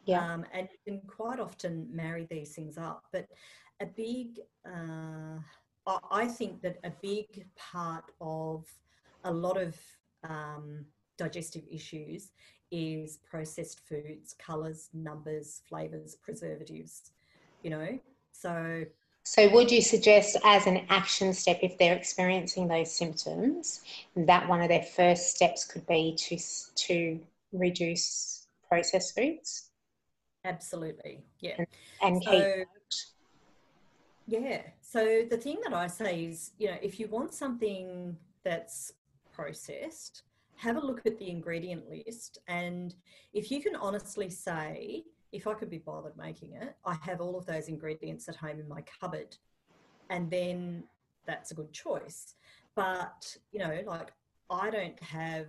Yeah. 0.05 0.21
Um, 0.21 0.45
and 0.53 0.69
you 0.71 0.93
can 0.93 1.01
quite 1.07 1.41
often 1.41 1.89
marry 1.91 2.27
these 2.31 2.55
things 2.55 2.79
up. 2.79 3.05
But 3.13 3.27
a 3.81 3.87
big, 3.87 4.41
uh, 4.67 5.39
I 6.11 6.27
think 6.27 6.63
that 6.63 6.79
a 6.85 6.93
big 7.03 7.47
part 7.57 8.05
of 8.21 8.65
a 9.25 9.33
lot 9.33 9.57
of 9.57 9.77
um, 10.25 10.85
digestive 11.17 11.63
issues 11.71 12.31
is 12.71 13.19
processed 13.29 13.81
foods, 13.89 14.35
colours, 14.39 14.89
numbers, 14.93 15.63
flavours, 15.69 16.15
preservatives, 16.17 17.11
you 17.63 17.71
know. 17.71 17.99
So 18.33 18.85
So, 19.25 19.49
would 19.51 19.71
you 19.71 19.83
suggest 19.83 20.37
as 20.45 20.67
an 20.67 20.87
action 20.89 21.33
step, 21.35 21.59
if 21.63 21.77
they're 21.79 21.97
experiencing 21.97 22.69
those 22.69 22.91
symptoms, 22.91 23.83
that 24.17 24.49
one 24.49 24.63
of 24.63 24.69
their 24.69 24.83
first 24.83 25.35
steps 25.35 25.65
could 25.65 25.87
be 25.87 26.15
to 26.17 26.39
to 26.87 27.21
reduce 27.53 28.47
processed 28.69 29.15
foods? 29.15 29.71
Absolutely, 30.45 31.25
yeah. 31.41 31.57
And, 31.59 31.67
and 32.03 32.23
so, 32.25 32.31
keep. 32.31 32.45
Yeah. 34.27 34.61
So 34.83 35.25
the 35.29 35.37
thing 35.37 35.59
that 35.65 35.75
I 35.75 35.87
say 35.87 36.25
is, 36.25 36.53
you 36.59 36.69
know, 36.69 36.77
if 36.83 37.01
you 37.01 37.09
want 37.09 37.33
something 37.35 38.17
that's 38.45 38.93
processed, 39.33 40.23
have 40.59 40.77
a 40.77 40.85
look 40.85 41.01
at 41.07 41.19
the 41.19 41.31
ingredient 41.31 41.89
list. 41.89 42.39
And 42.49 42.95
if 43.33 43.51
you 43.51 43.63
can 43.63 43.77
honestly 43.77 44.29
say, 44.29 45.05
if 45.33 45.47
I 45.47 45.55
could 45.55 45.71
be 45.71 45.79
bothered 45.79 46.17
making 46.17 46.53
it, 46.55 46.75
I 46.85 46.97
have 47.03 47.21
all 47.21 47.39
of 47.39 47.47
those 47.47 47.69
ingredients 47.69 48.29
at 48.29 48.37
home 48.37 48.59
in 48.59 48.69
my 48.69 48.83
cupboard. 49.01 49.37
And 50.11 50.31
then 50.31 50.85
that's 51.27 51.53
a 51.53 51.55
good 51.55 51.73
choice. 51.73 52.35
But, 52.75 53.37
you 53.53 53.61
know, 53.61 53.83
like 53.87 54.13
I 54.51 54.71
don't 54.71 55.01
have, 55.01 55.47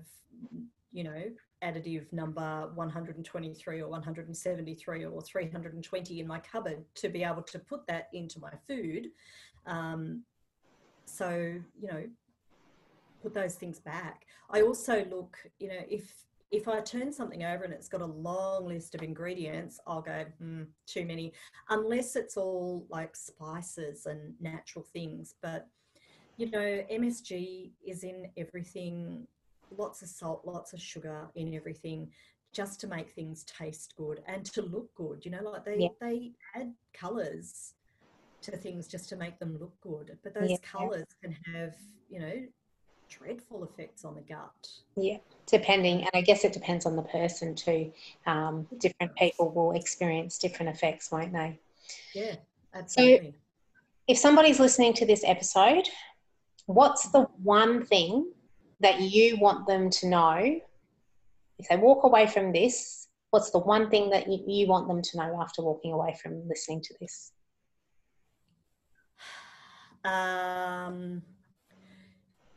you 0.92 1.04
know, 1.04 1.24
additive 1.64 2.12
number 2.14 2.70
123 2.76 3.82
or 3.82 3.88
173 3.88 5.06
or 5.06 5.22
320 5.22 6.20
in 6.20 6.28
my 6.28 6.40
cupboard 6.40 6.84
to 6.96 7.10
be 7.10 7.24
able 7.24 7.44
to 7.44 7.60
put 7.60 7.88
that 7.88 8.10
into 8.14 8.40
my 8.40 8.52
food. 8.68 9.08
Um, 9.66 10.24
so, 11.06 11.30
you 11.82 11.88
know, 11.88 12.04
put 13.22 13.34
those 13.34 13.56
things 13.56 13.80
back. 13.80 14.26
I 14.50 14.62
also 14.62 15.06
look, 15.10 15.38
you 15.60 15.68
know, 15.68 15.82
if 15.90 16.26
if 16.52 16.68
I 16.68 16.80
turn 16.82 17.12
something 17.12 17.44
over 17.44 17.64
and 17.64 17.74
it's 17.74 17.88
got 17.88 18.02
a 18.02 18.06
long 18.06 18.66
list 18.66 18.96
of 18.96 19.04
ingredients, 19.04 19.80
I'll 19.86 20.02
go, 20.02 20.26
hmm, 20.40 20.64
too 20.88 21.06
many, 21.06 21.34
unless 21.70 22.16
it's 22.16 22.38
all 22.38 22.88
like 22.90 23.16
spices 23.16 24.08
and 24.08 24.34
natural 24.40 24.84
things. 24.84 25.36
But, 25.44 25.68
you 26.38 26.50
know, 26.50 26.84
MSG 26.92 27.72
is 27.86 28.04
in 28.04 28.30
everything, 28.36 29.28
lots 29.78 30.02
of 30.02 30.08
salt, 30.08 30.42
lots 30.44 30.74
of 30.74 30.82
sugar 30.82 31.28
in 31.36 31.54
everything, 31.54 32.10
just 32.52 32.80
to 32.82 32.88
make 32.88 33.12
things 33.12 33.44
taste 33.44 33.94
good 33.96 34.22
and 34.26 34.44
to 34.46 34.64
look 34.64 34.94
good. 34.96 35.24
You 35.24 35.32
know, 35.32 35.44
like 35.44 35.66
they, 35.66 35.78
yeah. 35.78 35.90
they 36.02 36.32
add 36.56 36.74
colours 36.94 37.76
to 38.42 38.58
things 38.58 38.88
just 38.88 39.08
to 39.10 39.16
make 39.16 39.38
them 39.38 39.58
look 39.60 39.80
good. 39.82 40.18
But 40.24 40.34
those 40.34 40.50
yeah. 40.50 40.58
colours 40.64 41.06
can 41.22 41.36
have, 41.54 41.76
you 42.10 42.20
know, 42.20 42.34
dreadful 43.10 43.64
effects 43.64 44.06
on 44.06 44.16
the 44.16 44.22
gut. 44.22 44.70
Yeah, 44.96 45.18
depending, 45.48 46.02
and 46.02 46.10
I 46.14 46.22
guess 46.22 46.44
it 46.44 46.54
depends 46.54 46.86
on 46.86 46.96
the 46.96 47.02
person 47.04 47.56
too. 47.56 47.92
Um, 48.26 48.68
different 48.80 49.16
people 49.16 49.50
will 49.50 49.72
experience 49.72 50.38
different 50.38 50.76
effects, 50.76 51.12
won't 51.12 51.34
they? 51.34 51.60
Yeah, 52.14 52.36
absolutely. 52.74 53.32
So, 53.32 53.38
if 54.08 54.18
somebody's 54.18 54.60
listening 54.60 54.94
to 54.94 55.06
this 55.06 55.24
episode, 55.24 55.88
what's 56.66 57.10
the 57.10 57.22
one 57.44 57.86
thing 57.86 58.32
that 58.80 59.02
you 59.02 59.38
want 59.38 59.68
them 59.68 59.90
to 59.90 60.08
know? 60.08 60.60
If 61.60 61.68
they 61.68 61.78
walk 61.78 62.04
away 62.04 62.28
from 62.28 62.52
this, 62.52 63.08
what's 63.32 63.52
the 63.52 63.60
one 63.60 63.90
thing 63.90 64.10
that 64.12 64.28
you, 64.28 64.44
you 64.48 64.68
want 64.68 64.88
them 64.88 65.02
to 65.02 65.18
know 65.18 65.42
after 65.42 65.62
walking 65.62 65.92
away 65.92 66.16
from 66.22 66.48
listening 66.48 66.82
to 66.82 66.94
this? 67.00 67.32
Um, 70.04 71.22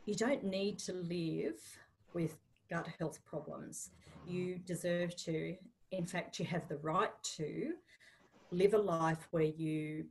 you 0.05 0.15
don't 0.15 0.45
need 0.45 0.79
to 0.81 0.93
live 0.93 1.61
with 2.13 2.37
gut 2.69 2.89
health 2.99 3.21
problems. 3.25 3.91
You 4.27 4.59
deserve 4.59 5.15
to, 5.17 5.57
in 5.91 6.07
fact, 6.07 6.39
you 6.39 6.47
have 6.47 6.69
the 6.69 6.79
right 6.79 7.13
to 7.37 7.73
live 8.51 8.75
a 8.75 8.79
life 8.79 9.29
where 9.31 9.45
you 9.45 10.07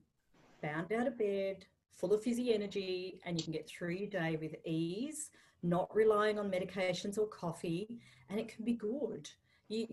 bound 0.61 0.91
out 0.91 1.07
of 1.07 1.17
bed, 1.17 1.65
full 1.91 2.13
of 2.13 2.23
fizzy 2.23 2.53
energy, 2.53 3.19
and 3.25 3.37
you 3.37 3.43
can 3.43 3.53
get 3.53 3.67
through 3.67 3.91
your 3.91 4.09
day 4.09 4.37
with 4.39 4.55
ease, 4.65 5.29
not 5.63 5.93
relying 5.95 6.39
on 6.39 6.49
medications 6.49 7.17
or 7.17 7.27
coffee, 7.27 7.99
and 8.29 8.39
it 8.39 8.47
can 8.47 8.63
be 8.63 8.73
good. 8.73 9.29
You, 9.67 9.87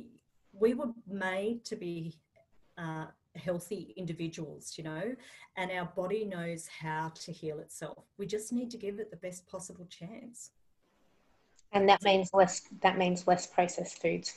we 0.53 0.75
were 0.75 0.93
made 1.07 1.65
to 1.67 1.77
be 1.77 2.17
uh, 2.77 3.07
healthy 3.39 3.95
individuals, 3.97 4.75
you 4.77 4.85
know, 4.85 5.15
and 5.57 5.71
our 5.71 5.87
body 5.97 6.25
knows 6.25 6.67
how 6.67 7.13
to 7.15 7.33
heal 7.33 7.59
itself. 7.61 8.05
We 8.19 8.27
just 8.27 8.53
need 8.53 8.71
to 8.71 8.77
give 8.77 8.99
it 8.99 9.11
the 9.11 9.17
best 9.17 9.47
possible 9.47 9.87
chance. 9.87 10.51
And 11.73 11.89
that 11.89 12.03
means 12.03 12.31
less 12.33 12.63
that 12.81 12.99
means 12.99 13.27
less 13.27 13.47
processed 13.47 14.01
foods. 14.01 14.35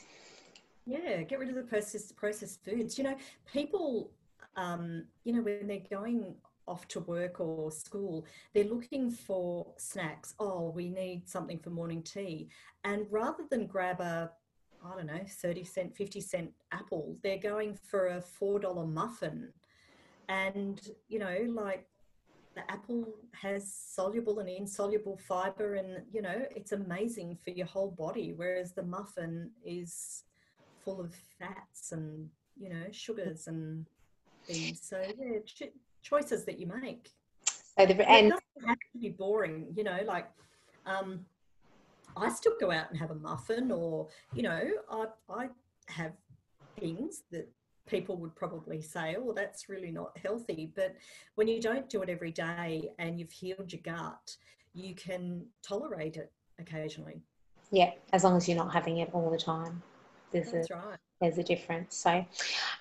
Yeah, 0.84 1.22
get 1.22 1.38
rid 1.38 1.48
of 1.48 1.54
the 1.54 1.62
processed 1.62 2.14
processed 2.16 2.64
foods. 2.64 2.98
You 2.98 3.04
know, 3.04 3.16
people 3.50 4.10
um, 4.56 5.04
you 5.24 5.32
know, 5.32 5.42
when 5.42 5.66
they're 5.66 5.80
going 5.90 6.34
off 6.68 6.86
to 6.88 7.00
work 7.00 7.40
or 7.40 7.70
school, 7.70 8.26
they're 8.54 8.64
looking 8.64 9.10
for 9.10 9.66
snacks. 9.78 10.34
Oh, 10.38 10.70
we 10.70 10.88
need 10.88 11.28
something 11.28 11.58
for 11.58 11.70
morning 11.70 12.02
tea. 12.02 12.48
And 12.84 13.06
rather 13.10 13.44
than 13.50 13.66
grab 13.66 14.00
a 14.00 14.30
I 14.84 14.96
don't 14.96 15.06
know, 15.06 15.20
30 15.26 15.64
cent, 15.64 15.96
50 15.96 16.20
cent 16.20 16.50
apple. 16.72 17.16
They're 17.22 17.38
going 17.38 17.74
for 17.74 18.08
a 18.08 18.22
$4 18.40 18.92
muffin. 18.92 19.48
And, 20.28 20.80
you 21.08 21.18
know, 21.18 21.46
like 21.48 21.86
the 22.54 22.70
apple 22.70 23.14
has 23.32 23.72
soluble 23.72 24.40
and 24.40 24.48
insoluble 24.48 25.16
fiber, 25.16 25.74
and, 25.74 26.02
you 26.12 26.22
know, 26.22 26.46
it's 26.54 26.72
amazing 26.72 27.38
for 27.42 27.50
your 27.50 27.66
whole 27.66 27.90
body. 27.90 28.32
Whereas 28.34 28.72
the 28.72 28.82
muffin 28.82 29.50
is 29.64 30.24
full 30.84 31.00
of 31.00 31.14
fats 31.38 31.92
and, 31.92 32.28
you 32.58 32.68
know, 32.68 32.84
sugars 32.90 33.46
and 33.46 33.86
things. 34.46 34.80
So, 34.82 35.02
yeah, 35.18 35.38
ch- 35.46 35.72
choices 36.02 36.44
that 36.44 36.58
you 36.58 36.66
make. 36.66 37.10
So 37.78 37.86
the, 37.86 38.10
and 38.10 38.26
it 38.26 38.30
doesn't 38.30 38.68
have 38.68 38.78
to 38.92 38.98
be 39.00 39.10
boring, 39.10 39.72
you 39.74 39.84
know, 39.84 39.98
like, 40.06 40.28
um, 40.84 41.24
I 42.16 42.28
still 42.28 42.54
go 42.60 42.70
out 42.70 42.90
and 42.90 42.98
have 42.98 43.10
a 43.10 43.14
muffin, 43.16 43.70
or 43.70 44.08
you 44.34 44.42
know, 44.42 44.62
I 44.90 45.06
I 45.28 45.48
have 45.88 46.12
things 46.78 47.22
that 47.30 47.48
people 47.86 48.16
would 48.16 48.34
probably 48.34 48.82
say, 48.82 49.16
"Oh, 49.18 49.32
that's 49.32 49.68
really 49.68 49.90
not 49.90 50.16
healthy." 50.18 50.72
But 50.74 50.96
when 51.34 51.48
you 51.48 51.60
don't 51.60 51.88
do 51.88 52.02
it 52.02 52.08
every 52.08 52.32
day 52.32 52.90
and 52.98 53.18
you've 53.18 53.32
healed 53.32 53.72
your 53.72 53.82
gut, 53.82 54.36
you 54.74 54.94
can 54.94 55.46
tolerate 55.62 56.16
it 56.16 56.32
occasionally. 56.58 57.22
Yeah, 57.70 57.92
as 58.12 58.24
long 58.24 58.36
as 58.36 58.48
you're 58.48 58.58
not 58.58 58.72
having 58.72 58.98
it 58.98 59.10
all 59.12 59.30
the 59.30 59.38
time. 59.38 59.82
There's 60.30 60.52
that's 60.52 60.70
a, 60.70 60.74
right 60.74 60.98
there's 61.22 61.38
a 61.38 61.42
difference. 61.42 61.96
So, 61.96 62.24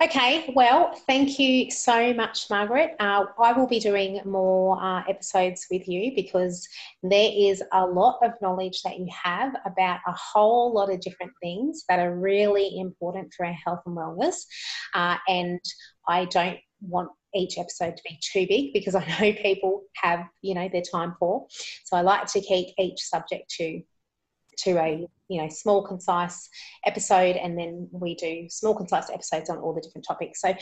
okay, 0.01 0.51
well, 0.55 0.93
thank 1.07 1.39
you 1.39 1.69
so 1.71 2.13
much, 2.13 2.49
Margaret. 2.49 2.95
Uh, 2.99 3.25
I 3.39 3.53
will 3.53 3.67
be 3.67 3.79
doing 3.79 4.19
more 4.25 4.81
uh, 4.81 5.03
episodes 5.07 5.67
with 5.71 5.87
you 5.87 6.13
because 6.15 6.67
there 7.03 7.31
is 7.33 7.63
a 7.71 7.85
lot 7.85 8.19
of 8.23 8.33
knowledge 8.41 8.81
that 8.83 8.97
you 8.99 9.07
have 9.23 9.53
about 9.65 9.99
a 10.07 10.11
whole 10.11 10.73
lot 10.73 10.91
of 10.91 10.99
different 11.01 11.31
things 11.41 11.85
that 11.87 11.99
are 11.99 12.15
really 12.15 12.79
important 12.79 13.33
for 13.33 13.45
our 13.45 13.53
health 13.53 13.81
and 13.85 13.95
wellness. 13.95 14.45
Uh, 14.93 15.17
and 15.27 15.59
I 16.07 16.25
don't 16.25 16.57
want 16.81 17.09
each 17.35 17.57
episode 17.57 17.95
to 17.95 18.03
be 18.07 18.19
too 18.21 18.45
big 18.47 18.73
because 18.73 18.95
I 18.95 19.05
know 19.05 19.33
people 19.41 19.83
have, 19.95 20.25
you 20.41 20.55
know, 20.55 20.67
their 20.67 20.81
time 20.81 21.15
poor. 21.19 21.45
So 21.85 21.95
I 21.95 22.01
like 22.01 22.25
to 22.27 22.41
keep 22.41 22.73
each 22.77 23.01
subject 23.01 23.49
to 23.57 23.81
to 24.57 24.77
a 24.77 25.07
you 25.29 25.41
know 25.41 25.47
small 25.49 25.81
concise 25.87 26.49
episode 26.85 27.37
and 27.37 27.57
then 27.57 27.87
we 27.91 28.15
do 28.15 28.47
small 28.49 28.75
concise 28.75 29.09
episodes 29.09 29.49
on 29.49 29.57
all 29.57 29.73
the 29.73 29.81
different 29.81 30.05
topics. 30.05 30.41
So 30.41 30.53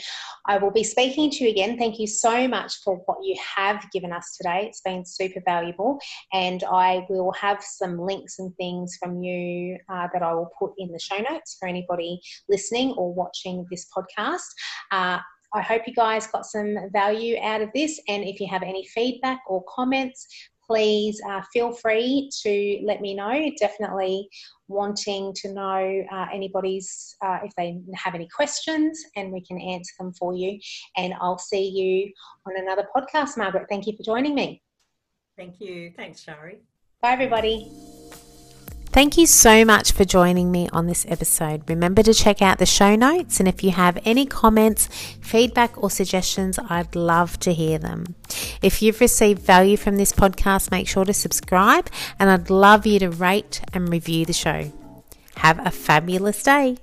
i 0.46 0.58
will 0.58 0.70
be 0.70 0.84
speaking 0.84 1.30
to 1.30 1.44
you 1.44 1.50
again. 1.50 1.76
Thank 1.76 1.98
you 1.98 2.06
so 2.06 2.46
much 2.46 2.74
for 2.84 2.96
what 3.06 3.18
you 3.22 3.36
have 3.56 3.84
given 3.92 4.12
us 4.12 4.36
today. 4.36 4.66
It's 4.68 4.80
been 4.80 5.04
super 5.04 5.40
valuable 5.44 5.98
and 6.32 6.62
i 6.70 7.04
will 7.08 7.32
have 7.32 7.62
some 7.62 7.98
links 7.98 8.38
and 8.38 8.54
things 8.56 8.96
from 9.00 9.22
you 9.22 9.78
uh, 9.88 10.08
that 10.12 10.22
i 10.22 10.32
will 10.32 10.50
put 10.58 10.72
in 10.78 10.92
the 10.92 10.98
show 10.98 11.18
notes 11.18 11.56
for 11.58 11.68
anybody 11.68 12.20
listening 12.48 12.92
or 12.92 13.12
watching 13.12 13.66
this 13.70 13.86
podcast. 13.96 14.48
Uh, 14.90 15.18
I 15.52 15.62
hope 15.62 15.82
you 15.86 15.94
guys 15.94 16.28
got 16.28 16.46
some 16.46 16.76
value 16.92 17.36
out 17.42 17.60
of 17.60 17.70
this. 17.74 18.00
And 18.08 18.22
if 18.22 18.38
you 18.38 18.46
have 18.46 18.62
any 18.62 18.86
feedback 18.86 19.40
or 19.48 19.64
comments, 19.68 20.26
please 20.70 21.20
uh, 21.28 21.42
feel 21.52 21.72
free 21.72 22.30
to 22.42 22.80
let 22.84 23.00
me 23.00 23.12
know. 23.12 23.50
Definitely 23.58 24.28
wanting 24.68 25.34
to 25.34 25.52
know 25.52 26.04
uh, 26.12 26.26
anybody's, 26.32 27.16
uh, 27.24 27.40
if 27.42 27.52
they 27.56 27.80
have 27.96 28.14
any 28.14 28.28
questions, 28.28 29.02
and 29.16 29.32
we 29.32 29.44
can 29.44 29.60
answer 29.60 29.92
them 29.98 30.12
for 30.12 30.32
you. 30.32 30.60
And 30.96 31.12
I'll 31.20 31.38
see 31.38 31.68
you 31.68 32.12
on 32.46 32.54
another 32.56 32.86
podcast, 32.94 33.36
Margaret. 33.36 33.66
Thank 33.68 33.88
you 33.88 33.96
for 33.96 34.04
joining 34.04 34.36
me. 34.36 34.62
Thank 35.36 35.60
you. 35.60 35.92
Thanks, 35.96 36.20
Shari. 36.20 36.60
Bye, 37.02 37.12
everybody. 37.12 37.99
Thank 38.92 39.16
you 39.16 39.26
so 39.26 39.64
much 39.64 39.92
for 39.92 40.04
joining 40.04 40.50
me 40.50 40.68
on 40.72 40.88
this 40.88 41.06
episode. 41.08 41.62
Remember 41.70 42.02
to 42.02 42.12
check 42.12 42.42
out 42.42 42.58
the 42.58 42.66
show 42.66 42.96
notes, 42.96 43.38
and 43.38 43.48
if 43.48 43.62
you 43.62 43.70
have 43.70 43.96
any 44.04 44.26
comments, 44.26 44.88
feedback, 45.20 45.80
or 45.80 45.90
suggestions, 45.90 46.58
I'd 46.58 46.96
love 46.96 47.38
to 47.40 47.54
hear 47.54 47.78
them. 47.78 48.16
If 48.60 48.82
you've 48.82 49.00
received 49.00 49.42
value 49.42 49.76
from 49.76 49.96
this 49.96 50.12
podcast, 50.12 50.72
make 50.72 50.88
sure 50.88 51.04
to 51.04 51.14
subscribe, 51.14 51.88
and 52.18 52.30
I'd 52.30 52.50
love 52.50 52.84
you 52.84 52.98
to 52.98 53.10
rate 53.10 53.60
and 53.72 53.88
review 53.88 54.26
the 54.26 54.32
show. 54.32 54.72
Have 55.36 55.64
a 55.64 55.70
fabulous 55.70 56.42
day. 56.42 56.76